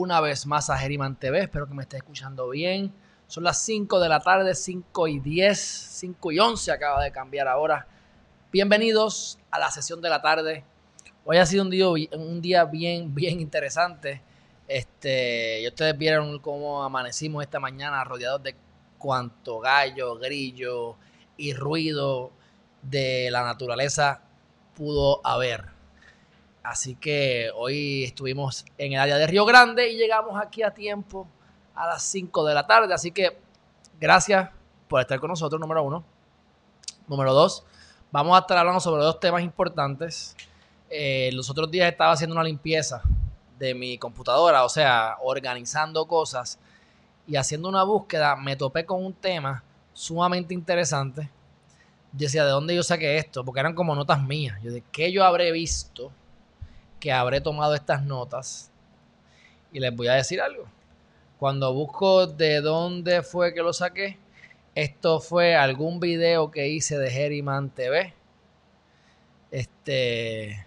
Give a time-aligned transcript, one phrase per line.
[0.00, 1.42] una vez más a Geriman TV.
[1.42, 2.90] Espero que me esté escuchando bien.
[3.26, 7.46] Son las 5 de la tarde, 5 y 10, 5 y 11 acaba de cambiar
[7.46, 7.86] ahora.
[8.50, 10.64] Bienvenidos a la sesión de la tarde.
[11.26, 14.22] Hoy ha sido un día, un día bien, bien interesante.
[14.66, 18.56] Este, y ustedes vieron cómo amanecimos esta mañana rodeados de
[18.96, 20.96] cuanto gallo, grillo
[21.36, 22.32] y ruido
[22.80, 24.22] de la naturaleza
[24.74, 25.79] pudo haber.
[26.62, 31.26] Así que hoy estuvimos en el área de Río Grande y llegamos aquí a tiempo
[31.74, 32.92] a las 5 de la tarde.
[32.92, 33.38] Así que
[33.98, 34.50] gracias
[34.88, 36.04] por estar con nosotros, número uno.
[37.08, 37.64] Número dos,
[38.12, 40.36] vamos a estar hablando sobre dos temas importantes.
[40.90, 43.02] Eh, los otros días estaba haciendo una limpieza
[43.58, 46.58] de mi computadora, o sea, organizando cosas
[47.26, 51.30] y haciendo una búsqueda, me topé con un tema sumamente interesante.
[52.12, 53.44] Decía, ¿de dónde yo saqué esto?
[53.44, 54.58] Porque eran como notas mías.
[54.62, 56.10] Yo, ¿de qué yo habré visto?
[57.00, 58.70] Que habré tomado estas notas
[59.72, 60.68] y les voy a decir algo.
[61.38, 64.18] Cuando busco de dónde fue que lo saqué,
[64.74, 68.14] esto fue algún video que hice de Herriman TV.
[69.50, 70.66] Este.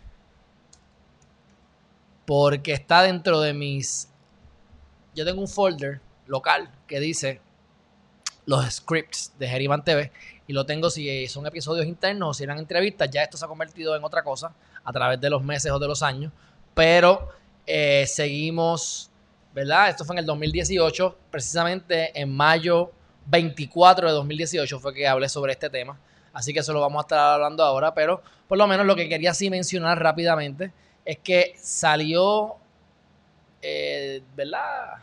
[2.25, 4.09] Porque está dentro de mis.
[5.13, 7.39] Yo tengo un folder local que dice
[8.45, 10.11] los scripts de Herriman TV
[10.47, 13.09] y lo tengo si son episodios internos o si eran entrevistas.
[13.11, 15.87] Ya esto se ha convertido en otra cosa a través de los meses o de
[15.87, 16.31] los años,
[16.73, 17.29] pero
[17.65, 19.09] eh, seguimos,
[19.53, 19.89] ¿verdad?
[19.89, 22.91] Esto fue en el 2018, precisamente en mayo
[23.27, 25.99] 24 de 2018 fue que hablé sobre este tema,
[26.33, 29.07] así que eso lo vamos a estar hablando ahora, pero por lo menos lo que
[29.07, 30.73] quería sí mencionar rápidamente
[31.05, 32.55] es que salió,
[33.61, 34.95] eh, ¿verdad?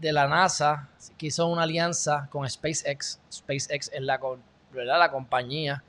[0.00, 3.20] De la NASA, que hizo una alianza con SpaceX.
[3.32, 4.20] SpaceX es la,
[4.72, 4.98] ¿verdad?
[4.98, 5.82] la compañía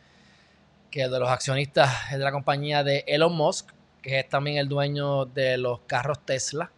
[0.95, 3.67] que de los accionistas es de la compañía de Elon Musk,
[4.01, 6.71] que es también el dueño de los carros Tesla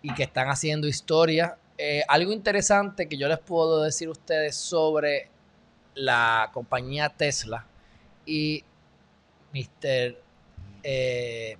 [0.00, 1.58] y que están haciendo historia.
[1.76, 5.28] Eh, algo interesante que yo les puedo decir a ustedes sobre
[5.94, 7.66] la compañía Tesla
[8.24, 8.64] y
[9.52, 10.16] Mr.
[10.82, 11.58] Eh,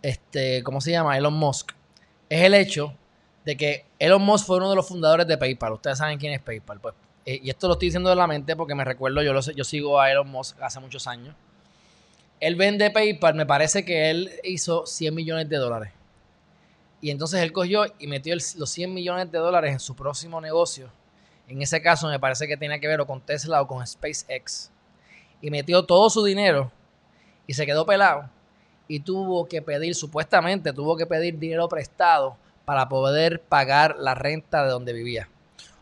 [0.00, 1.18] este, ¿cómo se llama?
[1.18, 1.72] Elon Musk.
[2.30, 2.94] Es el hecho
[3.44, 5.74] de que Elon Musk fue uno de los fundadores de PayPal.
[5.74, 6.80] Ustedes saben quién es PayPal.
[6.80, 6.94] Pues
[7.26, 9.64] eh, y esto lo estoy diciendo de la mente porque me recuerdo, yo, lo yo
[9.64, 11.34] sigo a Elon Musk hace muchos años.
[12.38, 15.92] Él vende PayPal, me parece que él hizo 100 millones de dólares.
[17.00, 20.88] Y entonces él cogió y metió los 100 millones de dólares en su próximo negocio.
[21.48, 24.70] En ese caso me parece que tenía que ver o con Tesla o con SpaceX.
[25.40, 26.70] Y metió todo su dinero
[27.46, 28.30] y se quedó pelado.
[28.86, 34.64] Y tuvo que pedir, supuestamente tuvo que pedir dinero prestado para poder pagar la renta
[34.64, 35.28] de donde vivía.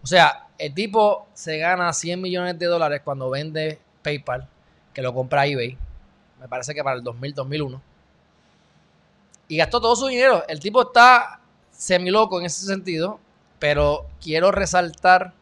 [0.02, 4.48] O sea, el tipo se gana 100 millones de dólares cuando vende PayPal,
[4.92, 5.76] que lo compra eBay.
[6.40, 7.82] Me parece que para el 2000, 2001.
[9.48, 10.44] Y gastó todo su dinero.
[10.48, 13.18] El tipo está semi loco en ese sentido,
[13.58, 15.32] pero quiero resaltar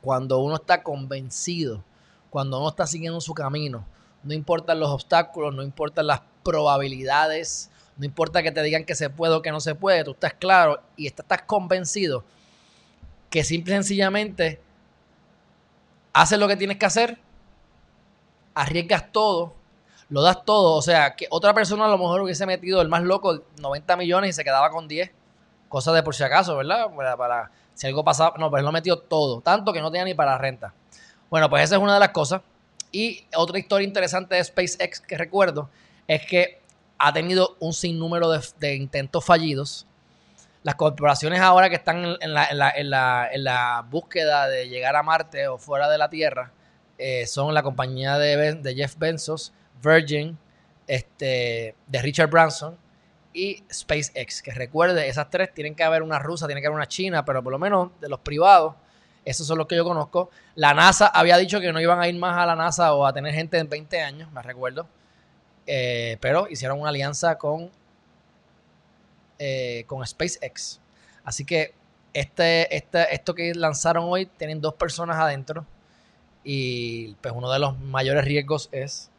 [0.00, 1.82] cuando uno está convencido,
[2.30, 3.84] cuando uno está siguiendo su camino.
[4.22, 9.10] No importan los obstáculos, no importan las probabilidades, no importa que te digan que se
[9.10, 12.24] puede o que no se puede, tú estás claro y estás convencido
[13.34, 14.60] que simple y sencillamente
[16.12, 17.18] haces lo que tienes que hacer,
[18.54, 19.54] arriesgas todo,
[20.08, 20.76] lo das todo.
[20.76, 24.30] O sea, que otra persona a lo mejor hubiese metido el más loco 90 millones
[24.30, 25.10] y se quedaba con 10.
[25.68, 26.86] Cosas de por si acaso, ¿verdad?
[27.18, 28.36] Para, si algo pasaba.
[28.38, 29.40] No, pero él lo metió todo.
[29.40, 30.72] Tanto que no tenía ni para la renta.
[31.28, 32.40] Bueno, pues esa es una de las cosas.
[32.92, 35.70] Y otra historia interesante de SpaceX que recuerdo
[36.06, 36.60] es que
[36.98, 39.88] ha tenido un sinnúmero de intentos fallidos
[40.64, 44.68] las corporaciones ahora que están en la, en la, en la, en la búsqueda de
[44.68, 46.52] llegar a Marte o fuera de la Tierra
[46.96, 49.52] eh, son la compañía de, de, Jeff Bezos,
[49.82, 50.38] Virgin,
[50.86, 52.78] este, de Richard Branson
[53.34, 54.40] y SpaceX.
[54.40, 57.42] Que recuerde, esas tres tienen que haber una rusa, tiene que haber una china, pero
[57.42, 58.74] por lo menos de los privados,
[59.22, 60.30] esos son los que yo conozco.
[60.54, 63.12] La NASA había dicho que no iban a ir más a la NASA o a
[63.12, 64.86] tener gente en 20 años, me recuerdo.
[65.66, 67.70] Eh, pero hicieron una alianza con
[69.38, 70.80] eh, con SpaceX.
[71.24, 71.74] Así que
[72.12, 75.66] este, este, esto que lanzaron hoy tienen dos personas adentro
[76.44, 79.10] y pues uno de los mayores riesgos es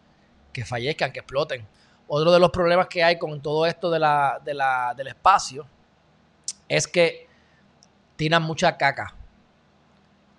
[0.53, 1.67] que fallezcan, que exploten.
[2.07, 4.39] Otro de los problemas que hay con todo esto de la,
[4.95, 5.67] del espacio
[6.69, 7.27] es que
[8.15, 9.15] tiran mucha caca.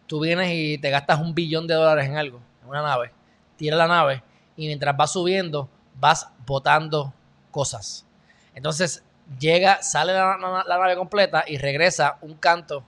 [0.06, 3.12] Tú vienes y te gastas un billón de dólares en algo, en una nave,
[3.56, 4.22] tira la nave
[4.56, 5.68] y mientras vas subiendo
[5.98, 7.12] vas botando
[7.50, 8.06] cosas.
[8.54, 9.02] Entonces
[9.38, 10.36] llega, sale la,
[10.66, 12.84] nave completa y regresa un canto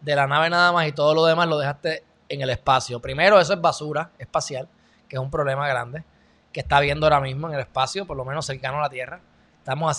[0.00, 3.00] de la nave nada más y todo lo demás lo dejaste en el espacio.
[3.00, 4.68] Primero, eso es basura espacial,
[5.08, 6.04] que es un problema grande,
[6.52, 9.20] que está viendo ahora mismo en el espacio, por lo menos cercano a la Tierra.
[9.58, 9.98] Estamos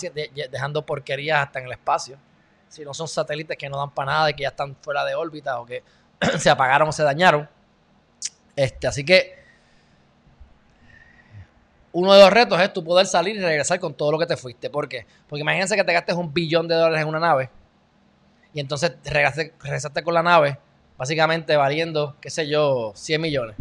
[0.50, 2.18] dejando porquerías hasta en el espacio.
[2.68, 5.60] Si no son satélites que no dan para nada que ya están fuera de órbita
[5.60, 5.82] o que
[6.38, 7.48] se apagaron o se dañaron.
[8.54, 9.45] Este, así que
[11.98, 14.36] uno de los retos es tu poder salir y regresar con todo lo que te
[14.36, 14.68] fuiste.
[14.68, 15.06] ¿Por qué?
[15.26, 17.48] Porque imagínense que te gastes un billón de dólares en una nave
[18.52, 20.58] y entonces regresaste, con la nave
[20.98, 23.56] básicamente valiendo, qué sé yo, 100 millones.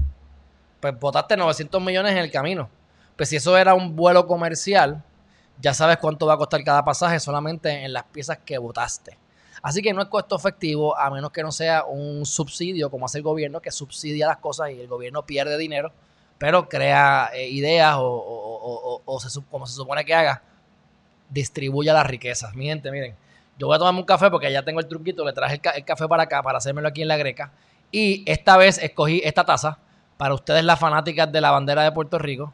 [0.81, 2.69] Pues botaste 900 millones en el camino.
[3.15, 5.01] Pues si eso era un vuelo comercial,
[5.61, 9.17] ya sabes cuánto va a costar cada pasaje solamente en las piezas que votaste.
[9.61, 13.19] Así que no es costo efectivo a menos que no sea un subsidio como hace
[13.19, 15.93] el gobierno que subsidia las cosas y el gobierno pierde dinero
[16.37, 19.01] pero crea eh, ideas o,
[19.49, 20.41] como se supone que haga,
[21.29, 22.53] distribuya las riquezas.
[22.55, 23.15] Mi gente, miren,
[23.57, 26.07] yo voy a tomarme un café porque ya tengo el truquito, le traje el, café
[26.07, 27.51] para acá para hacérmelo aquí en la greca.
[27.91, 29.77] Y esta vez escogí esta taza
[30.17, 32.53] para ustedes las fanáticas de la bandera de Puerto Rico,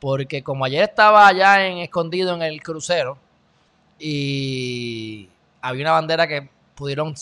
[0.00, 3.18] porque como ayer estaba allá en escondido en el crucero
[3.98, 5.28] y
[5.60, 7.14] había una bandera que pudieron,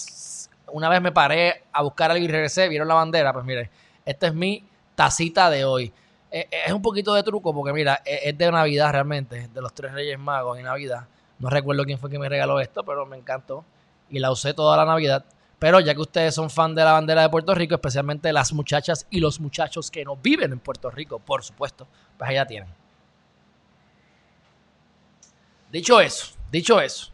[0.73, 3.69] una vez me paré a buscar algo y regresé, vieron la bandera, pues miren,
[4.07, 4.65] este es mi
[4.95, 5.93] tacita de hoy.
[6.31, 9.61] Eh, eh, es un poquito de truco porque mira, e, es de Navidad realmente, de
[9.61, 11.07] los tres Reyes Magos en Navidad.
[11.39, 13.65] No recuerdo quién fue que me regaló esto, pero me encantó
[14.11, 15.25] y la usé toda la Navidad.
[15.59, 19.07] Pero ya que ustedes son fan de la bandera de Puerto Rico, especialmente las muchachas
[19.11, 22.69] y los muchachos que no viven en Puerto Rico, por supuesto, pues allá tienen.
[25.71, 27.13] Dicho eso, dicho eso,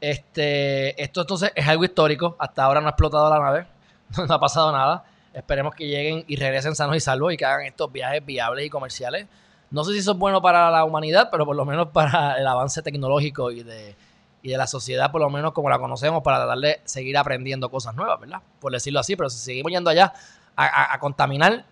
[0.00, 2.36] este, esto entonces es algo histórico.
[2.38, 3.66] Hasta ahora no ha explotado la nave,
[4.28, 5.04] no ha pasado nada.
[5.32, 8.70] Esperemos que lleguen y regresen sanos y salvos y que hagan estos viajes viables y
[8.70, 9.26] comerciales.
[9.70, 12.46] No sé si eso es bueno para la humanidad, pero por lo menos para el
[12.46, 13.94] avance tecnológico y de,
[14.42, 18.18] de la sociedad, por lo menos como la conocemos, para de seguir aprendiendo cosas nuevas,
[18.20, 18.40] ¿verdad?
[18.58, 20.12] Por decirlo así, pero si seguimos yendo allá
[20.56, 21.64] a, contaminar,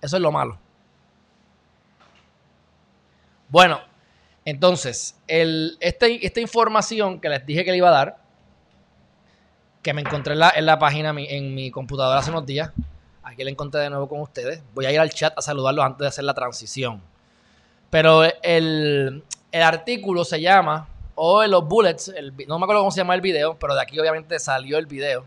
[0.00, 0.58] eso es lo malo.
[3.48, 3.80] Bueno,
[4.44, 8.19] entonces, el, este, esta información que les dije que le iba a dar,
[9.82, 12.70] que me encontré en la, página en mi computadora hace unos días.
[13.22, 14.62] Aquí la encontré de nuevo con ustedes.
[14.74, 17.02] Voy a ir al chat a saludarlos antes de hacer la transición.
[17.88, 22.12] Pero el, artículo se llama, o en los bullets,
[22.46, 25.26] no me acuerdo cómo se llama el video, pero de aquí obviamente salió el video.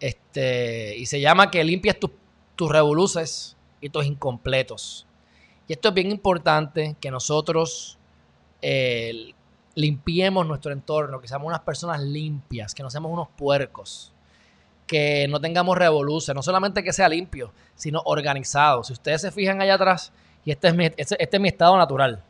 [0.00, 5.06] Este, y se llama que limpies tus revoluces y tus incompletos.
[5.68, 7.98] Y esto es bien importante que nosotros
[9.74, 14.12] limpiemos nuestro entorno, que seamos unas personas limpias, que no seamos unos puercos,
[14.86, 18.82] que no tengamos revolución, no solamente que sea limpio, sino organizado.
[18.82, 20.12] Si ustedes se fijan allá atrás,
[20.44, 22.22] y este es mi, este, este es mi estado natural.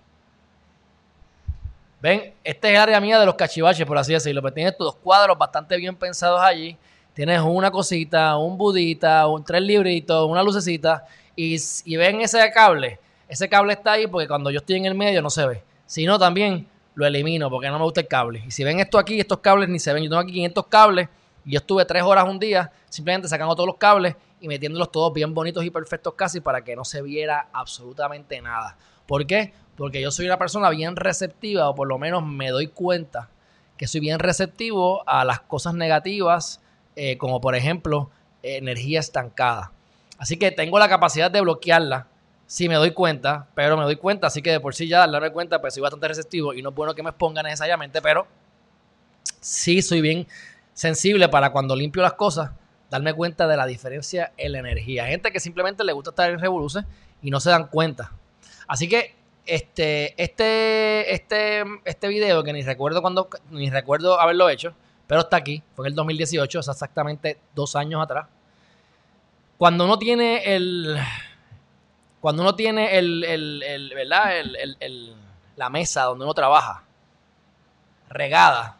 [2.03, 4.97] Ven, esta es el área mía de los cachivaches, por así decirlo, pero tienes todos
[4.97, 6.77] cuadros bastante bien pensados allí.
[7.13, 11.05] Tienes una cosita, un budita, un tres libritos, una lucecita,
[11.37, 12.99] y, y ven ese cable.
[13.29, 15.63] Ese cable está ahí porque cuando yo estoy en el medio no se ve.
[15.87, 16.67] Sino también
[17.01, 18.45] lo elimino porque no me gusta el cable.
[18.47, 20.05] Y si ven esto aquí, estos cables ni se ven.
[20.05, 21.09] Yo tengo aquí 500 cables
[21.45, 25.13] y yo estuve tres horas un día simplemente sacando todos los cables y metiéndolos todos
[25.13, 28.77] bien bonitos y perfectos casi para que no se viera absolutamente nada.
[29.07, 29.53] ¿Por qué?
[29.77, 33.31] Porque yo soy una persona bien receptiva o por lo menos me doy cuenta
[33.77, 36.61] que soy bien receptivo a las cosas negativas
[36.97, 38.11] eh, como por ejemplo
[38.43, 39.73] energía estancada.
[40.19, 42.09] Así que tengo la capacidad de bloquearla
[42.51, 45.13] sí me doy cuenta, pero me doy cuenta, así que de por sí ya al
[45.13, 48.27] darme cuenta, pues soy bastante receptivo y no es bueno que me exponga necesariamente, pero
[49.41, 50.27] sí soy bien
[50.73, 52.51] sensible para cuando limpio las cosas,
[52.91, 55.07] darme cuenta de la diferencia en la energía.
[55.07, 56.89] Gente que simplemente le gusta estar en revolución
[57.23, 58.11] y no se dan cuenta.
[58.67, 59.15] Así que
[59.47, 64.75] este, este, este, este video que ni recuerdo cuando, ni recuerdo haberlo hecho,
[65.07, 68.27] pero está aquí, fue en el 2018, es exactamente dos años atrás.
[69.57, 70.99] Cuando uno tiene el,
[72.21, 74.31] cuando uno tiene el, el, ¿verdad?
[75.57, 76.85] la mesa donde uno trabaja
[78.09, 78.77] regada,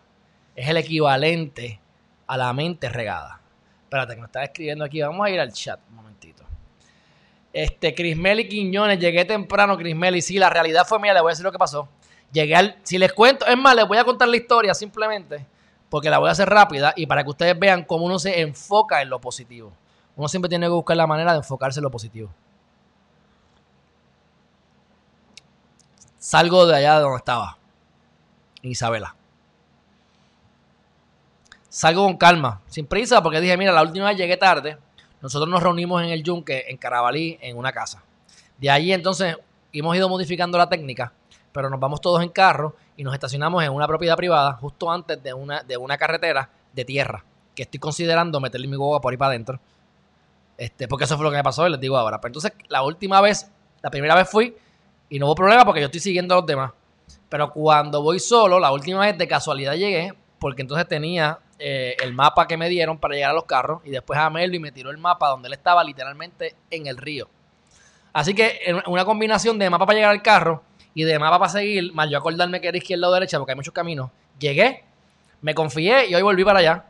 [0.55, 1.81] es el equivalente
[2.27, 3.41] a la mente regada.
[3.85, 5.01] Espérate, que me está escribiendo aquí.
[5.01, 6.45] Vamos a ir al chat un momentito.
[7.53, 10.21] Este, Crismeli Quiñones, llegué temprano, Crismeli.
[10.23, 11.89] Sí, la realidad fue mía, le voy a decir lo que pasó.
[12.31, 12.77] Llegué al.
[12.83, 15.47] Si les cuento, es más, les voy a contar la historia simplemente,
[15.89, 19.03] porque la voy a hacer rápida y para que ustedes vean cómo uno se enfoca
[19.03, 19.73] en lo positivo.
[20.15, 22.31] Uno siempre tiene que buscar la manera de enfocarse en lo positivo.
[26.21, 27.57] Salgo de allá de donde estaba,
[28.61, 29.17] Isabela.
[31.71, 34.77] salgo con calma, sin prisa, porque dije, mira, la última vez llegué tarde.
[35.23, 38.03] Nosotros nos reunimos en el Yunque, en Carabalí, en una casa.
[38.59, 39.39] De allí entonces
[39.73, 41.11] hemos ido modificando la técnica,
[41.53, 45.23] pero nos vamos todos en carro y nos estacionamos en una propiedad privada justo antes
[45.23, 47.25] de una, de una carretera de tierra,
[47.55, 49.59] que estoy considerando meterle mi guagua por ahí para adentro.
[50.59, 52.21] Este, porque eso fue lo que me pasó y les digo ahora.
[52.21, 53.51] Pero entonces, la última vez,
[53.81, 54.55] la primera vez fui
[55.11, 56.73] y no hubo problema porque yo estoy siguiendo a los demás.
[57.29, 62.15] Pero cuando voy solo, la última vez de casualidad llegué, porque entonces tenía eh, el
[62.15, 64.91] mapa que me dieron para llegar a los carros y después a Melvin me tiró
[64.91, 67.29] el mapa donde él estaba literalmente en el río.
[68.13, 70.63] Así que una combinación de mapa para llegar al carro
[70.95, 73.57] y de mapa para seguir, más yo acordarme que era izquierda o derecha porque hay
[73.57, 74.85] muchos caminos, llegué,
[75.43, 76.85] me confié y hoy volví para allá.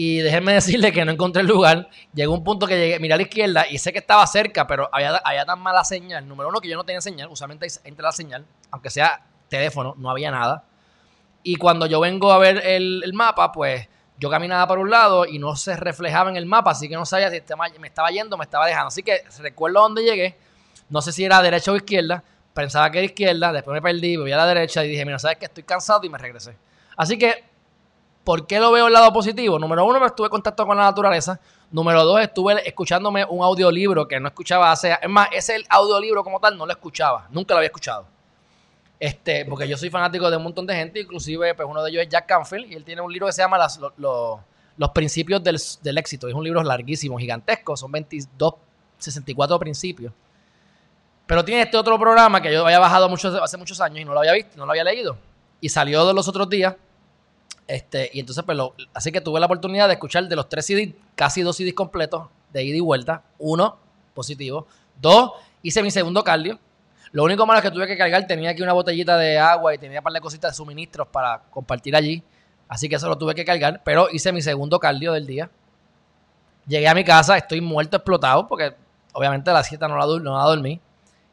[0.00, 1.90] Y déjenme decirle que no encontré el lugar.
[2.14, 4.88] Llegó un punto que llegué, miré a la izquierda y sé que estaba cerca, pero
[4.92, 6.28] había, tan mala señal.
[6.28, 7.28] Número uno, que yo no tenía señal.
[7.32, 10.62] Usualmente entra la señal, aunque sea teléfono, no había nada.
[11.42, 13.88] Y cuando yo vengo a ver el, mapa, pues
[14.18, 17.04] yo caminaba por un lado y no se reflejaba en el mapa, así que no
[17.04, 17.42] sabía si
[17.80, 18.86] me estaba yendo o me estaba dejando.
[18.86, 20.38] Así que recuerdo dónde llegué,
[20.90, 22.22] no sé si era derecha o izquierda,
[22.54, 25.38] pensaba que era izquierda, después me perdí, volví a la derecha y dije, mira, sabes
[25.38, 26.56] que estoy cansado y me regresé.
[26.96, 27.47] Así que,
[28.28, 29.58] ¿por qué lo veo el lado positivo?
[29.58, 31.40] Número uno, me estuve en contacto con la naturaleza.
[31.70, 34.98] Número dos, estuve escuchándome un audiolibro que no escuchaba hace...
[35.00, 38.04] Es más, ese audiolibro como tal no lo escuchaba, nunca lo había escuchado.
[39.00, 42.02] Este, porque yo soy fanático de un montón de gente, inclusive pues uno de ellos
[42.02, 43.66] es Jack Canfield y él tiene un libro que se llama
[43.96, 46.28] Los principios del, del, éxito.
[46.28, 48.54] Es un libro larguísimo, gigantesco, son 22,
[48.98, 50.12] 64 principios.
[51.24, 53.08] Pero tiene este otro programa que yo había bajado
[53.42, 55.16] hace muchos años y no lo había visto, no lo había leído.
[55.62, 56.74] Y salió de los otros días.
[57.68, 58.58] Este, y entonces, pues,
[58.92, 62.28] así que tuve la oportunidad de escuchar de los tres CDs, casi dos CDs completos,
[62.52, 63.22] de ida y vuelta.
[63.38, 63.78] Uno,
[64.14, 64.66] positivo.
[65.00, 65.32] Dos,
[65.62, 66.58] hice mi segundo cardio
[67.12, 69.78] lo único malo es que tuve que cargar, tenía aquí una botellita de agua y
[69.78, 72.22] tenía un par de cositas de suministros para compartir allí.
[72.68, 75.50] Así que eso lo tuve que cargar, pero hice mi segundo cardio del día.
[76.66, 78.74] Llegué a mi casa, estoy muerto, explotado, porque
[79.14, 80.78] obviamente a las 7 no la, no la dormí.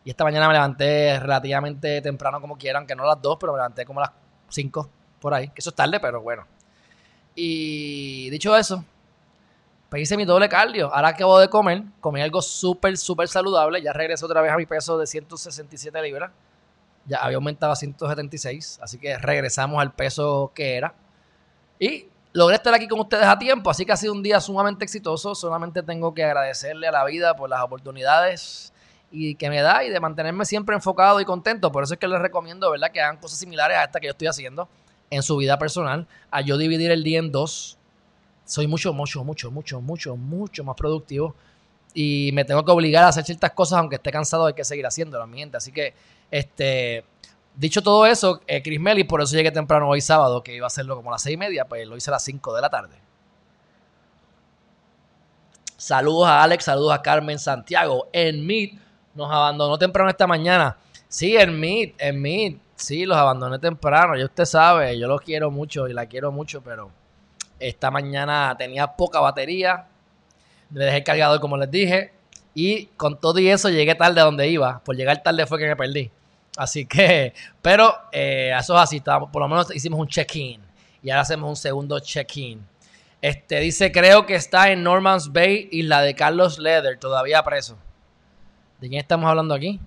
[0.06, 3.52] Y esta mañana me levanté relativamente temprano como quieran, que no a las 2, pero
[3.52, 4.12] me levanté como a las
[4.50, 4.90] 5
[5.26, 5.48] por ahí.
[5.48, 6.46] Que eso es tarde, pero bueno.
[7.34, 8.86] Y dicho eso,
[9.90, 10.94] pues hice mi doble cardio.
[10.94, 13.82] Ahora acabo de comer, comí algo súper, súper saludable.
[13.82, 16.30] Ya regresé otra vez a mi peso de 167 libras.
[17.08, 20.94] Ya había aumentado a 176, así que regresamos al peso que era.
[21.80, 24.86] Y logré estar aquí con ustedes a tiempo, así que ha sido un día sumamente
[24.86, 25.34] exitoso.
[25.34, 28.72] Solamente tengo que agradecerle a la vida por las oportunidades
[29.10, 31.72] y que me da y de mantenerme siempre enfocado y contento.
[31.72, 34.12] Por eso es que les recomiendo, ¿verdad?, que hagan cosas similares a esta que yo
[34.12, 34.70] estoy haciendo
[35.10, 37.78] en su vida personal, a yo dividir el día en dos
[38.46, 41.36] soy mucho, mucho, mucho, mucho, mucho, mucho más productivo
[41.94, 44.86] y me tengo que obligar a hacer ciertas cosas aunque esté cansado hay que seguir
[44.86, 45.58] haciéndolo, mi gente.
[45.58, 45.94] Así que,
[46.30, 47.04] este,
[47.56, 50.68] dicho todo eso, eh, Chris Melly, por eso llegué temprano hoy sábado, que iba a
[50.68, 52.70] hacerlo como a las seis y media, pues lo hice a las 5 de la
[52.70, 52.98] tarde.
[55.78, 58.08] Saludos a Alex, saludos a Carmen Santiago.
[58.14, 58.46] En
[59.14, 60.78] nos abandonó temprano esta mañana.
[61.08, 62.60] Sí, en Meet, en Meet.
[62.76, 64.16] Sí, los abandoné temprano.
[64.16, 66.92] Ya usted sabe, yo los quiero mucho y la quiero mucho, pero
[67.60, 69.88] esta mañana tenía poca batería.
[70.72, 72.14] Le dejé el cargador, como les dije.
[72.54, 74.80] Y con todo y eso llegué tarde a donde iba.
[74.84, 76.12] Por llegar tarde fue que me perdí.
[76.58, 79.02] Así que, pero eh, eso es así.
[79.02, 80.62] por lo menos hicimos un check-in.
[81.02, 82.66] Y ahora hacemos un segundo check-in.
[83.22, 87.78] Este dice, creo que está en Norman's Bay, y la de Carlos Leder, todavía preso.
[88.80, 89.80] ¿De quién estamos hablando aquí?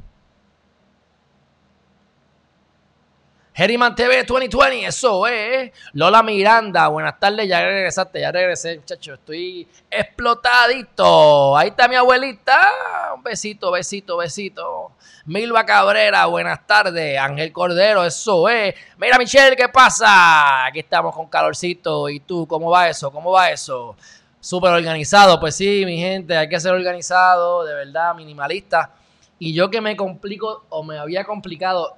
[3.61, 5.73] Herriman TV 2020, eso es.
[5.93, 9.19] Lola Miranda, buenas tardes, ya regresaste, ya regresé, muchachos.
[9.19, 11.57] Estoy explotadito.
[11.57, 12.71] Ahí está mi abuelita.
[13.17, 14.93] Un besito, besito, besito.
[15.27, 17.19] Milva Cabrera, buenas tardes.
[17.19, 18.77] Ángel Cordero, eso es.
[18.97, 20.67] Mira, Michelle, ¿qué pasa?
[20.67, 22.09] Aquí estamos con calorcito.
[22.09, 23.11] ¿Y tú, cómo va eso?
[23.11, 23.97] ¿Cómo va eso?
[24.39, 25.41] Súper organizado.
[25.41, 28.93] Pues sí, mi gente, hay que ser organizado, de verdad, minimalista.
[29.41, 31.97] Y yo que me complico o me había complicado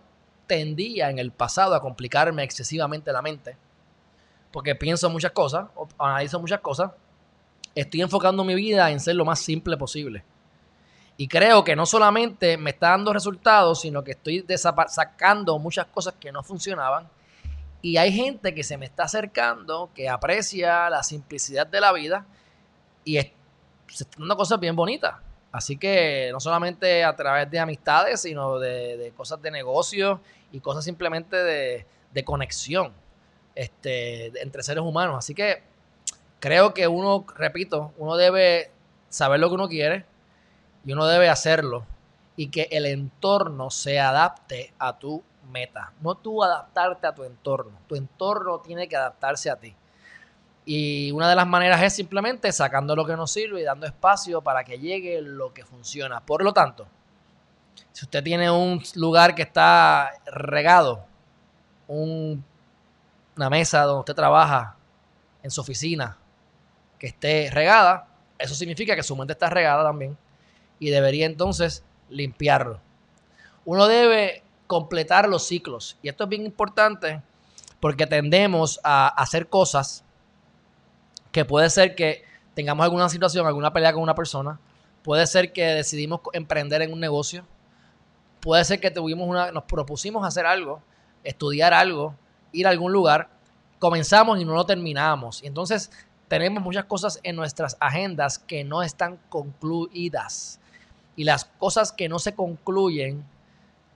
[0.50, 3.56] tendía en el pasado a complicarme excesivamente la mente,
[4.50, 6.90] porque pienso muchas cosas, analizo muchas cosas,
[7.72, 10.24] estoy enfocando mi vida en ser lo más simple posible.
[11.16, 14.44] Y creo que no solamente me está dando resultados, sino que estoy
[14.88, 17.08] sacando muchas cosas que no funcionaban.
[17.80, 22.26] Y hay gente que se me está acercando, que aprecia la simplicidad de la vida
[23.04, 25.14] y se están dando cosas bien bonitas.
[25.52, 30.20] Así que no solamente a través de amistades, sino de, cosas de negocio
[30.52, 32.92] y cosas simplemente de, conexión
[33.54, 35.16] este, entre seres humanos.
[35.18, 35.62] Así que
[36.38, 38.70] creo que uno, repito, uno debe
[39.08, 40.04] saber lo que uno quiere
[40.84, 41.86] y uno debe hacerlo
[42.36, 45.92] y que el entorno se adapte a tu meta.
[46.00, 47.78] No tú adaptarte a tu entorno.
[47.88, 49.74] Tu entorno tiene que adaptarse a ti.
[50.64, 54.40] Y una de las maneras es simplemente sacando lo que nos sirve y dando espacio
[54.42, 56.20] para que llegue lo que funciona.
[56.20, 56.86] Por lo tanto,
[57.92, 61.04] si usted tiene un lugar que está regado,
[61.86, 64.76] una mesa donde usted trabaja
[65.42, 66.16] en su oficina
[66.98, 68.06] que esté regada,
[68.38, 70.16] eso significa que su mente está regada también
[70.78, 72.80] y debería entonces limpiarlo.
[73.64, 77.22] Uno debe completar los ciclos y esto es bien importante
[77.80, 80.04] porque tendemos a hacer cosas
[81.32, 82.24] que puede ser que
[82.54, 84.58] tengamos alguna situación, alguna pelea con una persona,
[85.02, 87.44] puede ser que decidimos emprender en un negocio,
[88.40, 90.82] puede ser que una, nos propusimos hacer algo,
[91.24, 92.14] estudiar algo,
[92.52, 93.28] ir a algún lugar,
[93.78, 95.42] comenzamos y no lo terminamos.
[95.42, 95.90] Y entonces
[96.28, 100.60] tenemos muchas cosas en nuestras agendas que no están concluidas.
[101.16, 103.24] Y las cosas que no se concluyen,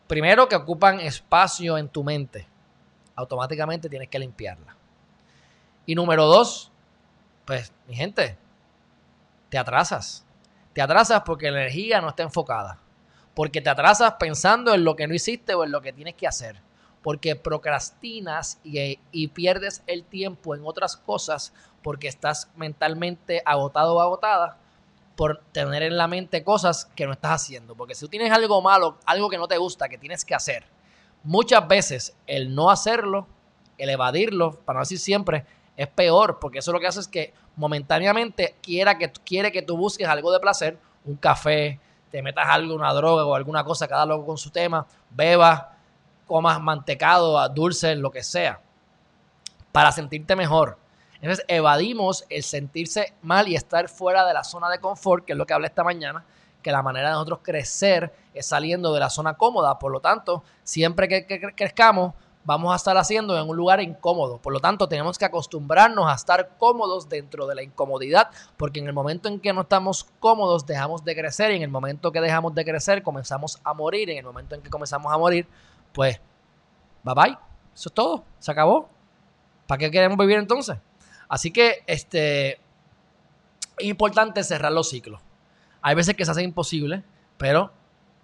[0.06, 2.46] primero que ocupan espacio en tu mente
[3.16, 4.76] automáticamente tienes que limpiarla.
[5.86, 6.70] Y número dos,
[7.44, 8.36] pues, mi gente,
[9.48, 10.24] te atrasas.
[10.72, 12.78] Te atrasas porque la energía no está enfocada.
[13.34, 16.26] Porque te atrasas pensando en lo que no hiciste o en lo que tienes que
[16.26, 16.60] hacer.
[17.02, 24.00] Porque procrastinas y, y pierdes el tiempo en otras cosas porque estás mentalmente agotado o
[24.00, 24.58] agotada
[25.16, 27.74] por tener en la mente cosas que no estás haciendo.
[27.74, 30.64] Porque si tú tienes algo malo, algo que no te gusta, que tienes que hacer,
[31.22, 33.26] muchas veces el no hacerlo,
[33.78, 35.44] el evadirlo, para no decir siempre,
[35.76, 39.76] es peor, porque eso lo que hace es que momentáneamente quiera que, quiere que tú
[39.76, 41.80] busques algo de placer, un café,
[42.14, 45.64] te metas algo, una droga o alguna cosa, cada loco con su tema, bebas,
[46.28, 48.60] comas mantecado, dulce, lo que sea,
[49.72, 50.78] para sentirte mejor.
[51.14, 55.36] Entonces evadimos el sentirse mal y estar fuera de la zona de confort, que es
[55.36, 56.24] lo que hablé esta mañana,
[56.62, 59.76] que la manera de nosotros crecer es saliendo de la zona cómoda.
[59.80, 62.14] Por lo tanto, siempre que, crezcamos,
[62.44, 64.38] vamos a estar haciendo en un lugar incómodo.
[64.38, 68.86] Por lo tanto, tenemos que acostumbrarnos a estar cómodos dentro de la incomodidad, porque en
[68.86, 72.20] el momento en que no estamos cómodos, dejamos de crecer y en el momento que
[72.20, 74.10] dejamos de crecer, comenzamos a morir.
[74.10, 75.46] En el momento en que comenzamos a morir,
[75.92, 76.20] pues,
[77.02, 77.38] bye bye.
[77.74, 78.24] Eso es todo.
[78.38, 78.88] Se acabó.
[79.66, 80.76] ¿Para qué queremos vivir entonces?
[81.28, 82.60] Así que este,
[83.78, 85.20] es importante cerrar los ciclos.
[85.80, 87.02] Hay veces que se hace imposible,
[87.36, 87.72] pero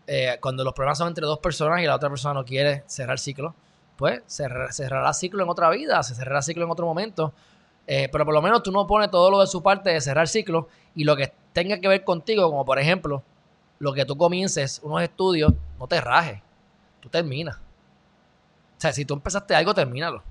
[0.07, 3.18] eh, cuando los problemas son entre dos personas y la otra persona no quiere cerrar
[3.18, 3.55] ciclo,
[4.01, 7.35] pues cerrará ciclo en otra vida, se cerrará ciclo en otro momento.
[7.87, 10.27] Eh, pero por lo menos tú no pones todo lo de su parte de cerrar
[10.27, 13.23] ciclo y lo que tenga que ver contigo, como por ejemplo,
[13.79, 16.41] lo que tú comiences unos estudios, no te rajes,
[17.01, 17.57] tú terminas.
[17.57, 20.23] O sea, si tú empezaste algo, termínalo.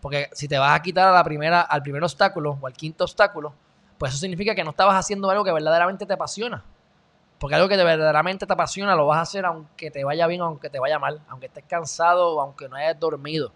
[0.00, 3.04] Porque si te vas a quitar a la primera, al primer obstáculo o al quinto
[3.04, 3.54] obstáculo,
[3.96, 6.64] pues eso significa que no estabas haciendo algo que verdaderamente te apasiona.
[7.38, 10.70] Porque algo que verdaderamente te apasiona lo vas a hacer aunque te vaya bien aunque
[10.70, 13.52] te vaya mal, aunque estés cansado o aunque no hayas dormido.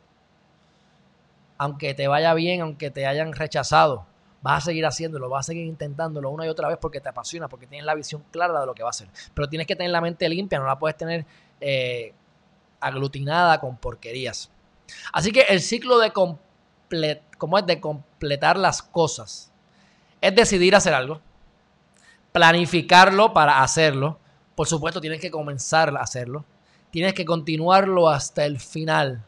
[1.58, 4.06] Aunque te vaya bien, aunque te hayan rechazado,
[4.40, 7.48] vas a seguir haciéndolo, vas a seguir intentándolo una y otra vez porque te apasiona,
[7.48, 9.08] porque tienes la visión clara de lo que va a hacer.
[9.34, 11.24] Pero tienes que tener la mente limpia, no la puedes tener
[11.60, 12.12] eh,
[12.80, 14.50] aglutinada con porquerías.
[15.12, 19.52] Así que el ciclo de, como es de completar las cosas
[20.20, 21.20] es decidir hacer algo,
[22.32, 24.18] planificarlo para hacerlo.
[24.54, 26.44] Por supuesto, tienes que comenzar a hacerlo.
[26.90, 29.24] Tienes que continuarlo hasta el final.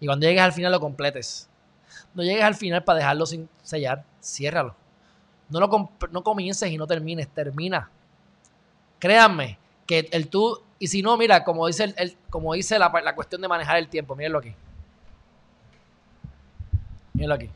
[0.00, 1.48] Y cuando llegues al final lo completes.
[2.14, 4.74] No llegues al final para dejarlo sin sellar, ciérralo.
[5.48, 7.90] No, lo no comiences y no termines, termina.
[8.98, 13.14] Créanme que el tú, y si no, mira, como dice, el, como dice la, la
[13.14, 14.54] cuestión de manejar el tiempo, mírenlo aquí.
[17.12, 17.50] Mírenlo aquí.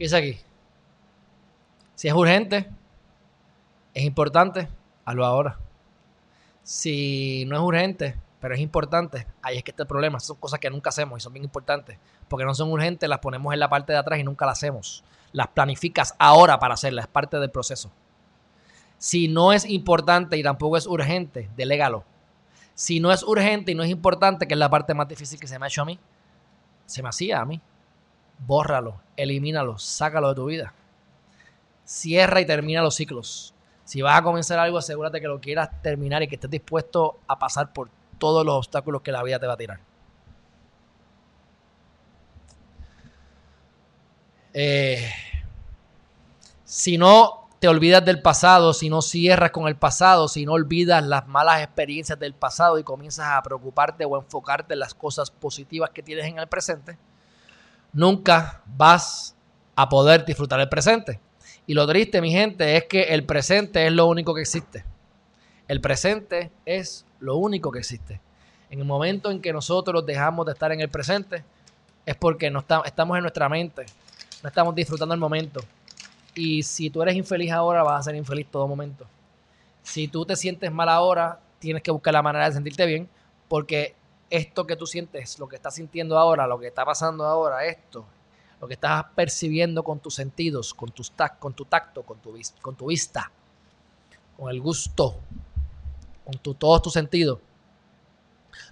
[0.00, 0.38] ¿Qué dice aquí?
[1.94, 2.70] Si es urgente,
[3.92, 4.66] es importante,
[5.04, 5.58] hazlo ahora.
[6.62, 10.18] Si no es urgente, pero es importante, ahí es que está el problema.
[10.18, 11.98] son cosas que nunca hacemos y son bien importantes.
[12.28, 15.04] Porque no son urgentes, las ponemos en la parte de atrás y nunca las hacemos.
[15.32, 17.90] Las planificas ahora para hacerlas, es parte del proceso.
[18.96, 22.04] Si no es importante y tampoco es urgente, delégalo.
[22.72, 25.46] Si no es urgente y no es importante, que es la parte más difícil que
[25.46, 25.98] se me ha hecho a mí,
[26.86, 27.60] se me hacía a mí
[28.46, 30.72] bórralo, elimínalo, sácalo de tu vida.
[31.84, 33.54] Cierra y termina los ciclos.
[33.84, 37.38] Si vas a comenzar algo, asegúrate que lo quieras terminar y que estés dispuesto a
[37.38, 39.80] pasar por todos los obstáculos que la vida te va a tirar.
[44.52, 45.10] Eh,
[46.64, 51.04] si no te olvidas del pasado, si no cierras con el pasado, si no olvidas
[51.04, 55.90] las malas experiencias del pasado y comienzas a preocuparte o enfocarte en las cosas positivas
[55.90, 56.96] que tienes en el presente,
[57.92, 59.34] nunca vas
[59.74, 61.20] a poder disfrutar el presente.
[61.66, 64.84] Y lo triste, mi gente, es que el presente es lo único que existe.
[65.68, 68.20] El presente es lo único que existe.
[68.70, 71.44] En el momento en que nosotros dejamos de estar en el presente,
[72.06, 73.86] es porque no estamos en nuestra mente,
[74.42, 75.60] no estamos disfrutando el momento.
[76.34, 79.06] Y si tú eres infeliz ahora, vas a ser infeliz todo momento.
[79.82, 83.08] Si tú te sientes mal ahora, tienes que buscar la manera de sentirte bien,
[83.48, 83.94] porque
[84.30, 88.06] esto que tú sientes, lo que estás sintiendo ahora, lo que está pasando ahora, esto,
[88.60, 90.92] lo que estás percibiendo con tus sentidos, con,
[91.38, 93.30] con tu tacto, con tu, con tu vista,
[94.38, 95.16] con el gusto,
[96.24, 97.40] con tu, todos tus sentidos.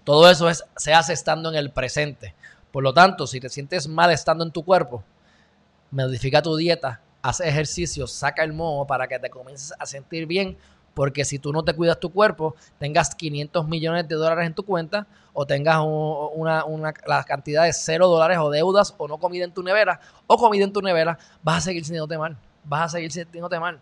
[0.04, 2.34] Todo eso es, se hace estando en el presente.
[2.72, 5.02] Por lo tanto, si te sientes mal estando en tu cuerpo,
[5.90, 10.56] modifica tu dieta, haz ejercicio, saca el moho para que te comiences a sentir bien
[10.98, 14.64] porque si tú no te cuidas tu cuerpo, tengas 500 millones de dólares en tu
[14.64, 16.64] cuenta o tengas una,
[17.06, 20.64] la cantidad de cero dólares o deudas o no comida en tu nevera o comida
[20.64, 22.36] en tu nevera, vas a seguir sintiéndote mal.
[22.64, 23.78] Vas a seguir sintiéndote mal.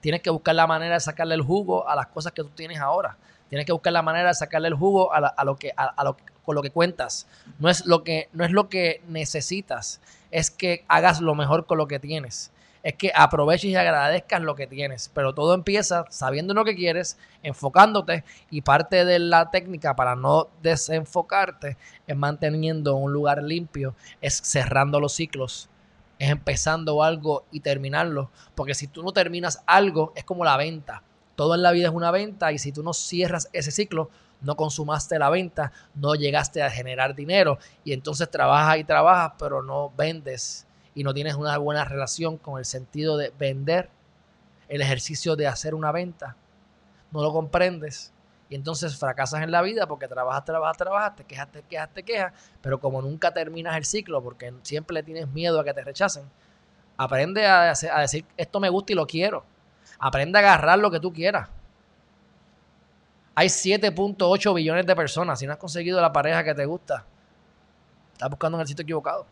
[0.00, 2.80] Tienes que buscar la manera de sacarle el jugo a las cosas que tú tienes
[2.80, 3.18] ahora.
[3.50, 6.54] Tienes que buscar la manera de sacarle el jugo a, lo que, a, lo, con
[6.54, 7.26] lo que cuentas.
[7.58, 10.00] No es lo que, no es lo que necesitas,
[10.30, 12.53] es que hagas lo mejor con lo que tienes
[12.84, 15.10] es que aproveches y agradezcas lo que tienes.
[15.14, 20.48] Pero todo empieza sabiendo lo que quieres, enfocándote y parte de la técnica para no
[20.62, 25.70] desenfocarte es manteniendo un lugar limpio, es cerrando los ciclos,
[26.18, 28.30] es empezando algo y terminarlo.
[28.54, 31.02] Porque si tú no terminas algo, es como la venta.
[31.36, 34.10] Todo en la vida es una venta y si tú no cierras ese ciclo,
[34.42, 39.62] no consumaste la venta, no llegaste a generar dinero y entonces trabajas y trabajas, pero
[39.62, 43.90] no vendes y no tienes una buena relación con el sentido de vender,
[44.68, 46.36] el ejercicio de hacer una venta,
[47.10, 48.12] no lo comprendes
[48.48, 52.02] y entonces fracasas en la vida porque trabajas, trabajas, trabajas, te quejas, te quejas, te
[52.02, 55.82] quejas, pero como nunca terminas el ciclo porque siempre le tienes miedo a que te
[55.82, 56.24] rechacen,
[56.96, 59.44] aprende a, decir esto me gusta y lo quiero.
[59.98, 61.48] Aprende a agarrar lo que tú quieras.
[63.34, 65.38] Hay 7.8 billones de personas.
[65.38, 67.04] Si no has conseguido la pareja que te gusta,
[68.12, 69.26] estás buscando en el sitio equivocado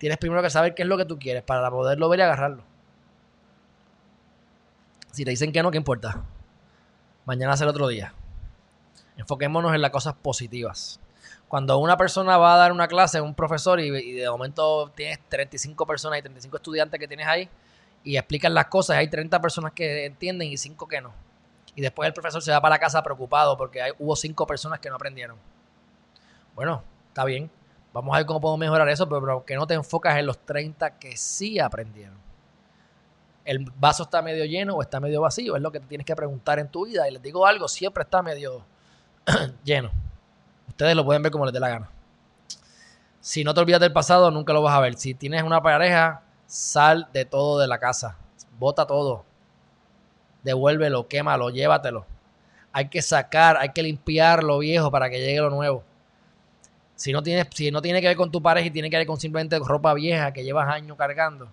[0.00, 2.64] tienes primero que saber qué es lo que tú quieres para poderlo ver y agarrarlo.
[5.12, 6.24] Si te dicen que no, ¿qué importa?
[7.26, 8.14] Mañana será otro día.
[9.18, 11.00] Enfoquémonos en las cosas positivas.
[11.48, 15.86] Cuando una persona va a dar una clase, un profesor, y, de momento tienes 35
[15.86, 17.50] personas y 35 estudiantes que tienes ahí,
[18.02, 21.12] y explican las cosas, hay 30 personas que entienden y 5 que no.
[21.74, 24.88] Y después el profesor se va para la casa preocupado porque hubo 5 personas que
[24.88, 25.36] no aprendieron.
[26.54, 27.50] Bueno, está bien.
[27.92, 30.98] Vamos a ver cómo podemos mejorar eso, pero, que no te enfocas en los 30
[30.98, 32.18] que sí aprendieron.
[33.44, 35.56] ¿El vaso está medio lleno o está medio vacío?
[35.56, 37.08] Es lo que tienes que preguntar en tu vida.
[37.08, 38.64] Y les digo algo, siempre está medio
[39.64, 39.90] lleno.
[40.68, 41.90] Ustedes lo pueden ver como les dé la gana.
[43.20, 44.94] Si no te olvidas del pasado, nunca lo vas a ver.
[44.94, 48.16] Si tienes una pareja, sal de todo de la casa.
[48.58, 49.24] Bota todo.
[50.42, 52.06] Devuélvelo, quémalo, llévatelo.
[52.72, 55.82] Hay que sacar, hay que limpiar lo viejo para que llegue lo nuevo.
[57.00, 59.06] Si no, tienes, si no tiene que ver con tu pareja y tiene que ver
[59.06, 61.48] con simplemente ropa vieja que llevas años cargando,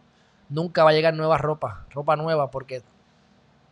[0.49, 2.83] nunca va a llegar nueva ropa, ropa nueva, porque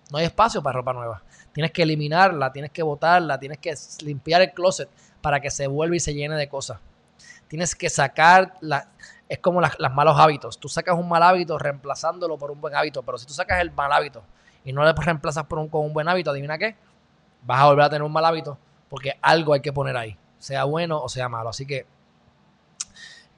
[0.10, 1.22] no hay espacio para ropa nueva.
[1.52, 3.74] Tienes que eliminarla, tienes que botarla, tienes que
[4.06, 4.88] limpiar el closet
[5.20, 6.80] para que se vuelva y se llene de cosas.
[7.50, 8.88] Tienes que sacar, la,
[9.28, 10.58] es como los malos hábitos.
[10.58, 13.72] Tú sacas un mal hábito reemplazándolo por un buen hábito, pero si tú sacas el
[13.72, 14.24] mal hábito
[14.64, 16.78] y no lo reemplazas por un, con un buen hábito, adivina qué,
[17.44, 18.58] vas a volver a tener un mal hábito
[18.88, 21.50] porque algo hay que poner ahí sea bueno o sea malo.
[21.50, 21.88] Así que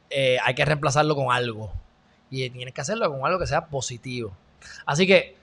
[0.10, 1.72] eh, hay que reemplazarlo con algo.
[2.30, 4.34] Y tienes que hacerlo con algo que sea positivo.
[4.86, 5.38] Así que,